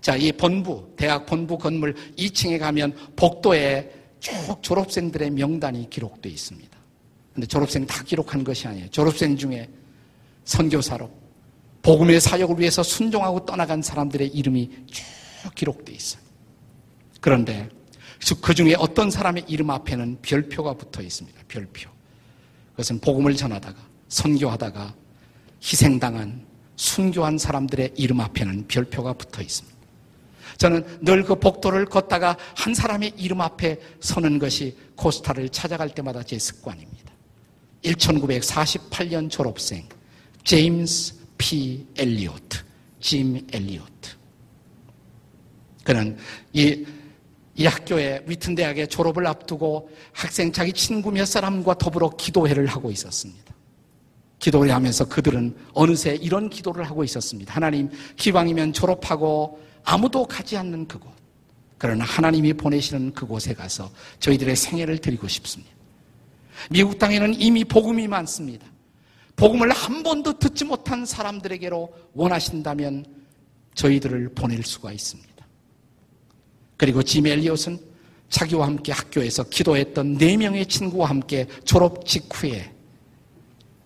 자, 0.00 0.14
이 0.14 0.30
본부, 0.30 0.94
대학 0.96 1.26
본부 1.26 1.58
건물 1.58 1.94
2층에 2.16 2.60
가면 2.60 2.94
복도에 3.16 4.03
쭉 4.24 4.32
졸업생들의 4.62 5.30
명단이 5.32 5.90
기록되어 5.90 6.32
있습니다. 6.32 6.78
근데 7.34 7.46
졸업생 7.46 7.84
다 7.86 8.02
기록한 8.04 8.42
것이 8.42 8.66
아니에요. 8.66 8.88
졸업생 8.88 9.36
중에 9.36 9.68
선교사로 10.44 11.10
복음의 11.82 12.22
사역을 12.22 12.58
위해서 12.58 12.82
순종하고 12.82 13.44
떠나간 13.44 13.82
사람들의 13.82 14.28
이름이 14.28 14.70
쭉 14.86 15.54
기록되어 15.54 15.94
있어요. 15.94 16.22
그런데 17.20 17.68
그 18.40 18.54
중에 18.54 18.74
어떤 18.78 19.10
사람의 19.10 19.44
이름 19.46 19.68
앞에는 19.68 20.22
별표가 20.22 20.72
붙어 20.72 21.02
있습니다. 21.02 21.42
별표. 21.46 21.90
그것은 22.70 23.00
복음을 23.00 23.36
전하다가 23.36 23.78
선교하다가 24.08 24.94
희생당한 25.62 26.46
순교한 26.76 27.36
사람들의 27.36 27.92
이름 27.96 28.20
앞에는 28.20 28.68
별표가 28.68 29.12
붙어 29.12 29.42
있습니다. 29.42 29.73
저는 30.58 30.84
늘 31.02 31.24
그 31.24 31.34
복도를 31.36 31.86
걷다가 31.86 32.36
한 32.54 32.74
사람의 32.74 33.14
이름 33.16 33.40
앞에 33.40 33.78
서는 34.00 34.38
것이 34.38 34.76
코스타를 34.96 35.48
찾아갈 35.48 35.90
때마다 35.90 36.22
제 36.22 36.38
습관입니다. 36.38 37.12
1948년 37.82 39.30
졸업생 39.30 39.88
제임스 40.44 41.14
P. 41.38 41.86
엘리오트, 41.96 42.58
짐 43.00 43.46
엘리오트. 43.52 44.10
그는 45.82 46.16
이, 46.52 46.84
이 47.54 47.66
학교에 47.66 48.24
위튼 48.26 48.54
대학의 48.54 48.88
졸업을 48.88 49.26
앞두고 49.26 49.90
학생 50.12 50.52
자기 50.52 50.72
친구 50.72 51.10
몇 51.10 51.26
사람과 51.26 51.74
더불어 51.74 52.10
기도회를 52.10 52.66
하고 52.66 52.90
있었습니다. 52.90 53.54
기도를 54.38 54.72
하면서 54.72 55.06
그들은 55.06 55.56
어느새 55.72 56.14
이런 56.14 56.50
기도를 56.50 56.84
하고 56.84 57.04
있었습니다. 57.04 57.54
하나님, 57.54 57.90
기왕이면 58.16 58.72
졸업하고 58.72 59.58
아무도 59.84 60.24
가지 60.24 60.56
않는 60.56 60.88
그곳. 60.88 61.12
그러나 61.78 62.04
하나님이 62.04 62.54
보내시는 62.54 63.12
그곳에 63.12 63.52
가서 63.52 63.90
저희들의 64.18 64.56
생애를 64.56 64.98
드리고 64.98 65.28
싶습니다. 65.28 65.72
미국 66.70 66.98
땅에는 66.98 67.40
이미 67.40 67.64
복음이 67.64 68.08
많습니다. 68.08 68.66
복음을 69.36 69.70
한 69.70 70.02
번도 70.02 70.38
듣지 70.38 70.64
못한 70.64 71.04
사람들에게로 71.04 71.92
원하신다면 72.14 73.04
저희들을 73.74 74.30
보낼 74.34 74.62
수가 74.62 74.92
있습니다. 74.92 75.34
그리고 76.76 77.02
짐 77.02 77.26
엘리엇은 77.26 77.78
자기와 78.30 78.66
함께 78.66 78.92
학교에서 78.92 79.44
기도했던 79.44 80.16
네 80.18 80.36
명의 80.36 80.66
친구와 80.66 81.08
함께 81.08 81.46
졸업 81.64 82.06
직후에 82.06 82.72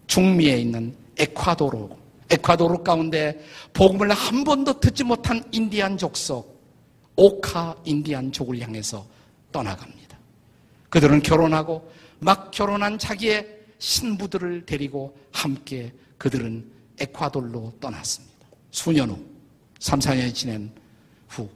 중미에 0.07 0.59
있는 0.59 0.95
에콰도르, 1.19 1.89
에콰도르 2.31 2.83
가운데 2.83 3.41
복음을 3.73 4.11
한 4.11 4.45
번도 4.45 4.81
듣지 4.81 5.05
못한 5.05 5.43
인디안 5.51 5.97
족속, 5.97 6.59
오카 7.17 7.77
인디안 7.85 8.33
족을 8.33 8.61
향해서 8.61 9.07
떠나갑니다. 9.51 10.19
그들은 10.91 11.23
결혼하고 11.23 11.91
막 12.19 12.51
결혼한 12.51 12.99
자기의 12.99 13.59
신부들을 13.79 14.67
데리고 14.67 15.17
함께 15.33 15.93
그들은 16.19 16.71
에콰도르로 16.99 17.75
떠났습니다. 17.81 18.47
수년 18.71 19.11
후, 19.11 19.25
3, 19.79 19.99
4년이 20.01 20.35
지낸 20.35 20.71
후, 21.29 21.49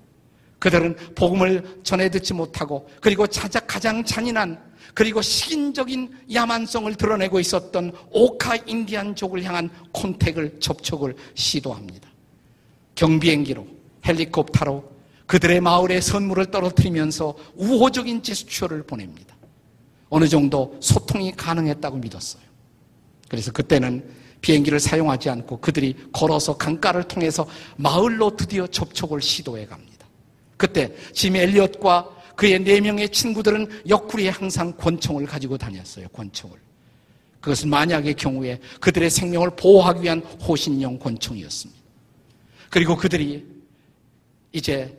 그들은 0.58 0.94
복음을 1.16 1.80
전해 1.82 2.08
듣지 2.08 2.32
못하고 2.32 2.88
그리고 3.00 3.26
가장 3.66 4.04
잔인한 4.04 4.56
그리고 4.94 5.22
식인적인 5.22 6.10
야만성을 6.32 6.94
드러내고 6.94 7.40
있었던 7.40 7.92
오카 8.10 8.56
인디안족을 8.66 9.42
향한 9.44 9.70
콘택을 9.92 10.60
접촉을 10.60 11.16
시도합니다. 11.34 12.08
경비행기로 12.94 13.66
헬리콥터로 14.06 14.92
그들의 15.26 15.60
마을에 15.60 16.00
선물을 16.00 16.46
떨어뜨리면서 16.46 17.34
우호적인 17.56 18.22
제스처를 18.22 18.82
보냅니다. 18.82 19.34
어느 20.10 20.28
정도 20.28 20.76
소통이 20.80 21.32
가능했다고 21.32 21.96
믿었어요. 21.96 22.42
그래서 23.28 23.50
그때는 23.50 24.04
비행기를 24.42 24.78
사용하지 24.78 25.30
않고 25.30 25.60
그들이 25.60 25.96
걸어서 26.12 26.58
강가를 26.58 27.04
통해서 27.04 27.46
마을로 27.76 28.36
드디어 28.36 28.66
접촉을 28.66 29.22
시도해 29.22 29.66
갑니다. 29.66 30.06
그때 30.58 30.94
짐 31.12 31.36
엘리엇과 31.36 32.10
그의 32.36 32.58
네 32.62 32.80
명의 32.80 33.08
친구들은 33.08 33.88
옆구리에 33.88 34.30
항상 34.30 34.72
권총을 34.76 35.26
가지고 35.26 35.56
다녔어요. 35.58 36.08
권총을. 36.08 36.58
그것은 37.40 37.70
만약의 37.70 38.14
경우에 38.14 38.58
그들의 38.80 39.10
생명을 39.10 39.50
보호하기 39.56 40.02
위한 40.02 40.20
호신용 40.20 40.98
권총이었습니다. 40.98 41.82
그리고 42.70 42.96
그들이 42.96 43.44
이제 44.52 44.96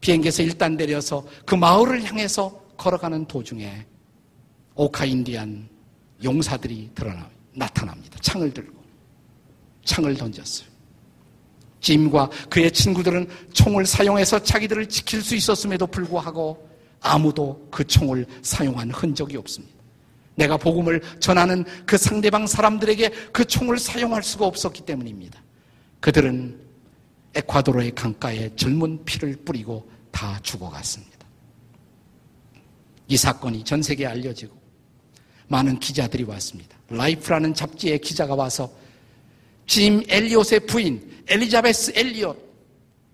비행기에서 0.00 0.42
일단 0.42 0.76
내려서 0.76 1.24
그 1.44 1.54
마을을 1.54 2.04
향해서 2.04 2.50
걸어가는 2.76 3.26
도중에 3.26 3.86
오카 4.74 5.04
인디안 5.04 5.68
용사들이 6.22 6.90
드러나 6.94 7.28
나타납니다. 7.54 8.18
창을 8.20 8.52
들고 8.52 8.82
창을 9.84 10.16
던졌어요. 10.16 10.69
짐과 11.80 12.30
그의 12.48 12.70
친구들은 12.70 13.28
총을 13.52 13.86
사용해서 13.86 14.42
자기들을 14.42 14.88
지킬 14.88 15.22
수 15.22 15.34
있었음에도 15.34 15.86
불구하고 15.86 16.68
아무도 17.00 17.66
그 17.70 17.86
총을 17.86 18.26
사용한 18.42 18.90
흔적이 18.90 19.36
없습니다. 19.38 19.74
내가 20.34 20.56
복음을 20.56 21.02
전하는 21.18 21.64
그 21.84 21.98
상대방 21.98 22.46
사람들에게 22.46 23.10
그 23.32 23.44
총을 23.44 23.78
사용할 23.78 24.22
수가 24.22 24.46
없었기 24.46 24.82
때문입니다. 24.82 25.42
그들은 26.00 26.58
에콰도르의 27.34 27.94
강가에 27.94 28.54
젊은 28.56 29.04
피를 29.04 29.36
뿌리고 29.44 29.88
다 30.10 30.38
죽어갔습니다. 30.42 31.10
이 33.08 33.16
사건이 33.16 33.64
전 33.64 33.82
세계에 33.82 34.06
알려지고 34.06 34.56
많은 35.48 35.78
기자들이 35.80 36.24
왔습니다. 36.24 36.76
라이프라는 36.88 37.54
잡지의 37.54 37.98
기자가 38.00 38.34
와서 38.34 38.70
짐 39.70 40.02
엘리엇의 40.08 40.66
부인 40.66 41.22
엘리자베스 41.28 41.92
엘리엇 41.94 42.36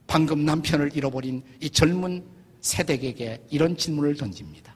방금 0.07 0.47
남편을 0.47 0.97
잃어버린 0.97 1.43
이 1.61 1.69
젊은 1.69 2.25
세대에게 2.63 3.43
이런 3.51 3.77
질문을 3.77 4.17
던집니다. 4.17 4.75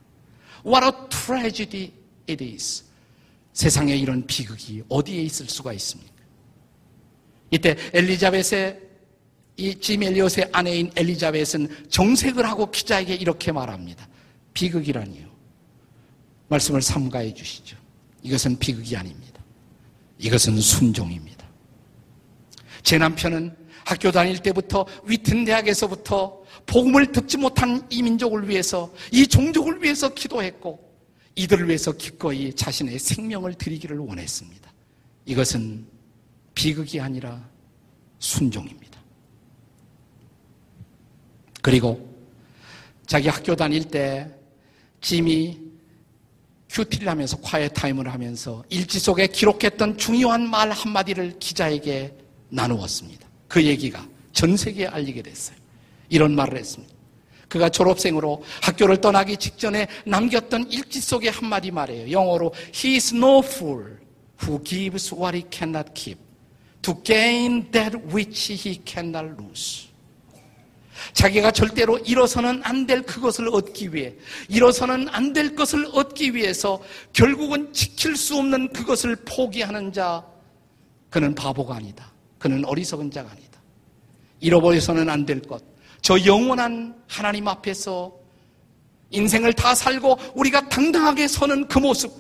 What 0.67 0.85
a 0.85 0.93
tragedy 1.09 1.91
it 2.29 2.45
is. 2.45 2.85
세상에 3.55 3.97
이런 3.97 4.27
비극이 4.27 4.83
어디에 4.91 5.23
있을 5.23 5.49
수가 5.49 5.73
있습니까? 5.73 6.13
이때 7.51 7.75
엘리자벳의 7.95 8.79
이짐 9.57 10.03
엘리엇의 10.03 10.51
아내인 10.53 10.91
엘리자벳은 10.95 11.87
정색을 11.89 12.45
하고 12.47 12.71
기자에게 12.71 13.15
이렇게 13.15 13.53
말합니다. 13.53 14.07
비극이라니요. 14.53 15.31
말씀을 16.49 16.83
삼가해 16.83 17.33
주시죠. 17.33 17.79
이것은 18.23 18.59
비극이 18.59 18.95
아닙니다. 18.99 19.43
이것은 20.19 20.61
순종입니다. 20.61 21.40
제 22.83 22.99
남편은 22.99 23.57
학교 23.85 24.11
다닐 24.13 24.39
때부터 24.39 24.87
위튼 25.05 25.45
대학에서부터 25.45 26.43
복음을 26.67 27.13
듣지 27.13 27.39
못한 27.39 27.87
이 27.91 28.03
민족을 28.03 28.49
위해서 28.49 28.93
이 29.13 29.27
종족을 29.27 29.83
위해서 29.83 30.13
기도했고 30.13 30.91
이들을 31.35 31.69
위해서 31.69 31.93
기꺼이 31.93 32.53
자신의 32.53 32.99
생명을 32.99 33.55
드리기를 33.55 33.99
원했습니다. 33.99 34.71
이것은 35.27 35.87
비극이 36.55 37.01
아니라 37.01 37.49
순종입니다. 38.19 39.01
그리고 41.63 42.09
자기 43.07 43.29
학교 43.29 43.57
다닐 43.57 43.85
때 43.85 44.29
짐이 45.01 45.59
QT를 46.69 47.09
하면서 47.09 47.37
quiet 47.39 47.69
time을 47.69 48.13
하면서 48.13 48.63
일지 48.69 49.01
속에 49.01 49.27
기록했던 49.27 49.99
중요한 49.99 50.49
말 50.49 50.71
한마디를 50.71 51.39
기자에게 51.39 52.15
나누었습니다. 52.51 53.27
그 53.49 53.65
얘기가 53.65 54.07
전 54.33 54.57
세계에 54.57 54.87
알리게 54.87 55.23
됐어요. 55.23 55.57
이런 56.09 56.35
말을 56.35 56.59
했습니다. 56.59 56.95
그가 57.49 57.69
졸업생으로 57.69 58.45
학교를 58.63 59.01
떠나기 59.01 59.37
직전에 59.37 59.89
남겼던 60.07 60.71
일지 60.71 61.01
속의 61.01 61.31
한마디 61.33 61.71
말이에요. 61.71 62.11
영어로 62.13 62.53
He 62.75 62.95
is 62.95 63.15
no 63.15 63.39
fool 63.41 63.99
who 64.43 64.63
gives 64.63 65.13
what 65.13 65.37
he 65.37 65.45
cannot 65.51 65.91
keep 65.95 66.19
to 66.83 66.95
gain 67.03 67.71
that 67.73 67.97
which 68.15 68.53
he 68.53 68.81
cannot 68.85 69.35
lose. 69.43 69.89
자기가 71.15 71.51
절대로 71.51 71.99
잃어서는 71.99 72.61
안 72.63 72.87
될 72.87 73.03
그것을 73.03 73.49
얻기 73.49 73.95
위해, 73.95 74.15
잃어서는 74.49 75.09
안 75.09 75.33
될 75.33 75.55
것을 75.57 75.89
얻기 75.93 76.35
위해서 76.35 76.81
결국은 77.13 77.73
지킬 77.73 78.17
수 78.17 78.37
없는 78.37 78.73
그것을 78.73 79.17
포기하는 79.25 79.93
자, 79.93 80.25
그는 81.09 81.35
바보가 81.35 81.77
아니다. 81.77 82.13
그는 82.41 82.65
어리석은 82.65 83.13
자가 83.13 83.31
아니다. 83.31 83.61
잃어버려서는 84.41 85.09
안 85.11 85.27
될 85.27 85.43
것, 85.43 85.63
저 86.01 86.19
영원한 86.25 86.97
하나님 87.07 87.47
앞에서 87.47 88.13
인생을 89.11 89.53
다 89.53 89.75
살고 89.75 90.19
우리가 90.35 90.69
당당하게 90.71 91.29
서는 91.29 91.69
그 91.69 91.79
모습, 91.79 92.11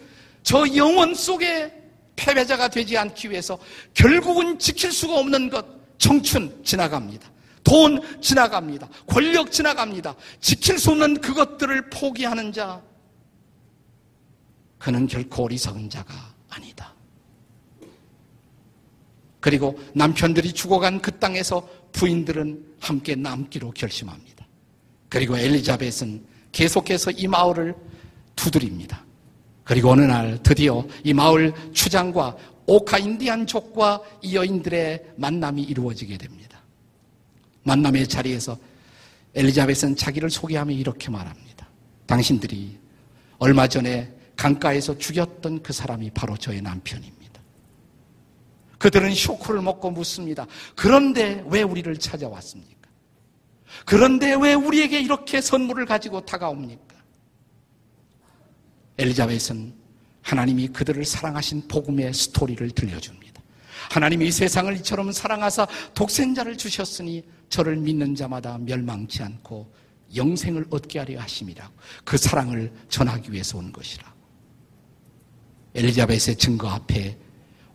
저 0.42 0.64
영원 0.76 1.14
속에 1.14 1.72
패배자가 2.16 2.68
되지 2.68 2.98
않기 2.98 3.30
위해서 3.30 3.58
결국은 3.94 4.58
지킬 4.58 4.92
수가 4.92 5.18
없는 5.18 5.48
것, 5.48 5.64
청춘 5.98 6.62
지나갑니다. 6.62 7.30
돈 7.64 8.00
지나갑니다. 8.20 8.88
권력 9.06 9.50
지나갑니다. 9.50 10.14
지킬 10.40 10.78
수 10.78 10.90
없는 10.90 11.20
그것들을 11.20 11.88
포기하는 11.88 12.52
자, 12.52 12.82
그는 14.78 15.06
결코 15.06 15.44
어리석은 15.44 15.88
자가 15.88 16.12
아니다. 16.50 16.94
그리고 19.50 19.76
남편들이 19.96 20.52
죽어간 20.52 21.00
그 21.00 21.18
땅에서 21.18 21.68
부인들은 21.90 22.66
함께 22.78 23.16
남기로 23.16 23.72
결심합니다. 23.72 24.46
그리고 25.08 25.36
엘리자벳은 25.36 26.24
계속해서 26.52 27.10
이 27.10 27.26
마을을 27.26 27.74
두드립니다. 28.36 29.04
그리고 29.64 29.90
어느 29.90 30.02
날 30.02 30.40
드디어 30.44 30.86
이 31.02 31.12
마을 31.12 31.52
추장과 31.72 32.36
오카 32.66 32.98
인디안족과 32.98 34.00
이 34.22 34.36
여인들의 34.36 35.14
만남이 35.16 35.64
이루어지게 35.64 36.16
됩니다. 36.16 36.62
만남의 37.64 38.06
자리에서 38.06 38.56
엘리자벳은 39.34 39.96
자기를 39.96 40.30
소개하며 40.30 40.72
이렇게 40.74 41.10
말합니다. 41.10 41.68
당신들이 42.06 42.78
얼마 43.38 43.66
전에 43.66 44.12
강가에서 44.36 44.96
죽였던 44.96 45.64
그 45.64 45.72
사람이 45.72 46.10
바로 46.10 46.36
저의 46.36 46.62
남편입니다. 46.62 47.19
그들은 48.80 49.14
쇼크를 49.14 49.60
먹고 49.60 49.90
묻습니다. 49.90 50.46
그런데 50.74 51.44
왜 51.48 51.62
우리를 51.62 51.94
찾아왔습니까? 51.98 52.88
그런데 53.84 54.34
왜 54.34 54.54
우리에게 54.54 54.98
이렇게 55.00 55.42
선물을 55.42 55.84
가지고 55.84 56.24
다가옵니까? 56.24 56.96
엘리자벳은 58.96 59.74
하나님이 60.22 60.68
그들을 60.68 61.04
사랑하신 61.04 61.68
복음의 61.68 62.14
스토리를 62.14 62.70
들려줍니다. 62.70 63.42
하나님이 63.90 64.28
이 64.28 64.32
세상을 64.32 64.74
이처럼 64.78 65.12
사랑하사 65.12 65.66
독생자를 65.92 66.56
주셨으니 66.56 67.22
저를 67.50 67.76
믿는 67.76 68.14
자마다 68.14 68.56
멸망치 68.58 69.22
않고 69.22 69.70
영생을 70.16 70.66
얻게 70.70 71.00
하려 71.00 71.20
하심이라고 71.20 71.72
그 72.04 72.16
사랑을 72.16 72.72
전하기 72.88 73.30
위해서 73.30 73.58
온 73.58 73.72
것이라. 73.72 74.10
엘리자벳의 75.74 76.36
증거 76.36 76.68
앞에 76.68 77.18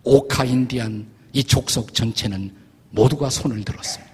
오카인디안 0.06 1.12
이 1.34 1.44
족속 1.44 1.94
전체는 1.94 2.56
모두가 2.92 3.30
손을 3.30 3.66
들었습니다. 3.66 4.14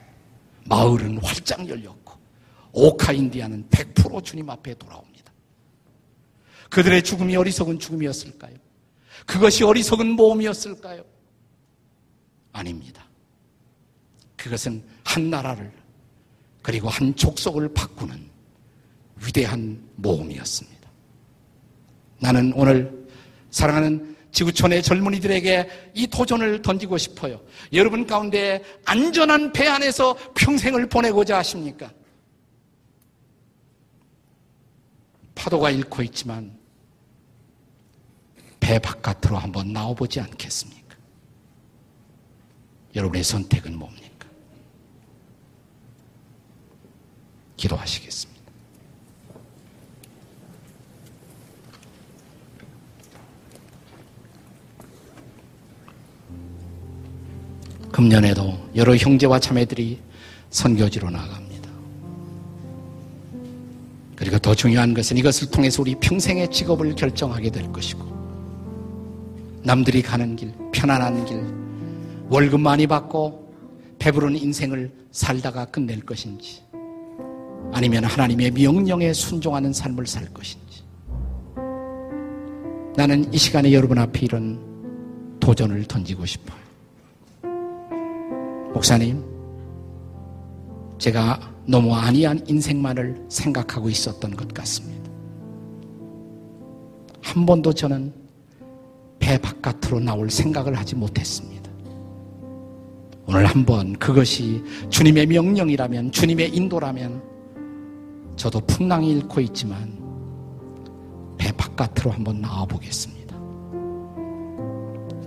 마을은 0.66 1.20
활짝 1.20 1.68
열렸고 1.68 2.14
오카인디안은 2.72 3.70
100% 3.70 4.24
주님 4.24 4.50
앞에 4.50 4.74
돌아옵니다. 4.76 5.32
그들의 6.70 7.04
죽음이 7.04 7.36
어리석은 7.36 7.80
죽음이었을까요? 7.80 8.56
그것이 9.26 9.64
어리석은 9.64 10.08
모험이었을까요? 10.08 11.04
아닙니다. 12.54 13.06
그것은 14.38 14.84
한 15.04 15.30
나라를 15.30 15.72
그리고 16.62 16.90
한 16.90 17.16
족속을 17.16 17.74
바꾸는 17.74 18.30
위대한 19.26 19.84
모험이었습니다. 19.98 20.90
나는 22.20 22.54
오늘 22.56 23.08
사랑하는 23.52 24.16
지구촌의 24.32 24.82
젊은이들에게 24.84 25.92
이 25.94 26.08
도전을 26.08 26.62
던지고 26.62 26.98
싶어요. 26.98 27.42
여러분 27.74 28.08
가운데 28.08 28.64
안전한 28.86 29.52
배 29.52 29.68
안에서 29.68 30.16
평생을 30.36 30.88
보내고자 30.88 31.38
하십니까? 31.38 31.92
파도가 35.36 35.70
잃고 35.72 36.04
있지만 36.04 36.58
배 38.60 38.80
바깥으로 38.80 39.38
한번 39.38 39.74
나와보지 39.74 40.20
않겠습니까? 40.20 40.96
여러분의 42.96 43.24
선택은 43.24 43.78
뭡니까? 43.78 44.28
기도하시겠습니다. 47.58 48.31
금년에도 57.92 58.58
여러 58.76 58.96
형제와 58.96 59.40
자매들이 59.40 60.00
선교지로 60.50 61.10
나갑니다. 61.10 61.70
그리고 64.16 64.38
더 64.40 64.54
중요한 64.54 64.94
것은 64.94 65.18
이것을 65.18 65.50
통해서 65.50 65.82
우리 65.82 65.96
평생의 65.96 66.52
직업을 66.52 66.96
결정하게 66.96 67.50
될 67.50 67.72
것이고, 67.72 68.04
남들이 69.64 70.02
가는 70.02 70.36
길, 70.36 70.54
편안한 70.72 71.26
길, 71.26 71.44
월급 72.30 72.62
많이 72.62 72.88
받고 72.88 73.52
배부른 74.00 74.38
인생을 74.38 74.92
살다가 75.12 75.66
끝낼 75.66 76.02
것인지, 76.02 76.62
아니면 77.74 78.04
하나님의 78.04 78.52
명령에 78.52 79.14
순종하는 79.14 79.74
삶을 79.74 80.06
살 80.08 80.26
것인지. 80.34 80.84
나는 82.96 83.34
이 83.34 83.38
시간에 83.38 83.72
여러분 83.74 83.98
앞에 83.98 84.20
이런 84.22 84.60
도전을 85.40 85.86
던지고 85.86 86.26
싶어요. 86.26 86.71
목사님, 88.74 89.24
제가 90.98 91.40
너무 91.66 91.94
안이한 91.94 92.46
인생만을 92.48 93.26
생각하고 93.30 93.90
있었던 93.90 94.36
것 94.36 94.48
같습니다. 94.54 95.10
한 97.22 97.46
번도 97.46 97.74
저는 97.74 98.14
배 99.20 99.38
바깥으로 99.38 100.00
나올 100.00 100.30
생각을 100.30 100.78
하지 100.78 100.96
못했습니다. 100.96 101.70
오늘 103.28 103.46
한번 103.46 103.94
그것이 103.94 104.64
주님의 104.90 105.28
명령이라면, 105.28 106.12
주님의 106.12 106.56
인도라면, 106.56 107.22
저도 108.36 108.60
풍랑이 108.62 109.12
잃고 109.12 109.40
있지만, 109.42 109.98
배 111.38 111.52
바깥으로 111.52 112.12
한번 112.12 112.42
나와 112.42 112.66
보겠습니다. 112.66 113.21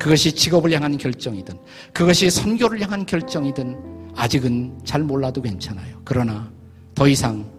그것이 0.05 0.35
직업을 0.35 0.71
향한 0.73 0.99
결정이든, 0.99 1.59
그것이 1.95 2.29
선교를 2.29 2.79
향한 2.83 3.07
결정이든, 3.07 4.13
아직은 4.15 4.81
잘 4.85 5.03
몰라도 5.03 5.41
괜찮아요. 5.41 5.99
그러나 6.05 6.53
더 6.95 7.09
이상 7.09 7.51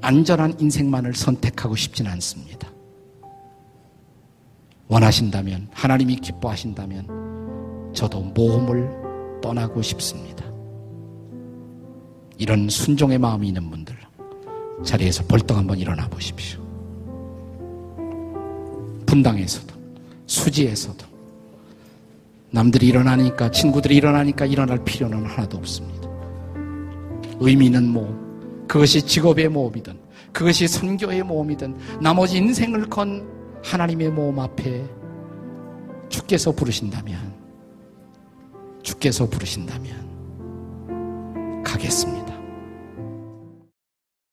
안전한 0.00 0.58
인생만을 0.58 1.14
선택하고 1.14 1.76
싶지는 1.76 2.10
않습니다. 2.12 2.66
원하신다면, 4.88 5.68
하나님이 5.72 6.16
기뻐하신다면, 6.16 7.92
저도 7.92 8.22
모험을 8.22 8.88
떠나고 9.42 9.82
싶습니다. 9.82 10.46
이런 12.38 12.70
순종의 12.70 13.18
마음이 13.18 13.48
있는 13.48 13.68
분들, 13.68 13.94
자리에서 14.82 15.24
벌떡 15.24 15.58
한번 15.58 15.78
일어나 15.78 16.08
보십시오. 16.08 16.62
분당에서도, 19.04 19.71
수지에서도, 20.26 21.06
남들이 22.50 22.88
일어나니까, 22.88 23.50
친구들이 23.50 23.96
일어나니까 23.96 24.46
일어날 24.46 24.84
필요는 24.84 25.24
하나도 25.24 25.58
없습니다. 25.58 26.08
의미 27.40 27.66
있는 27.66 27.88
모험, 27.88 28.66
그것이 28.68 29.02
직업의 29.02 29.48
모험이든, 29.48 29.98
그것이 30.32 30.68
선교의 30.68 31.22
모험이든, 31.22 31.76
나머지 32.00 32.38
인생을 32.38 32.88
건 32.88 33.26
하나님의 33.64 34.10
모험 34.10 34.38
앞에 34.38 34.84
주께서 36.08 36.52
부르신다면, 36.52 37.34
주께서 38.82 39.28
부르신다면, 39.28 40.02
가겠습니다. 41.64 42.31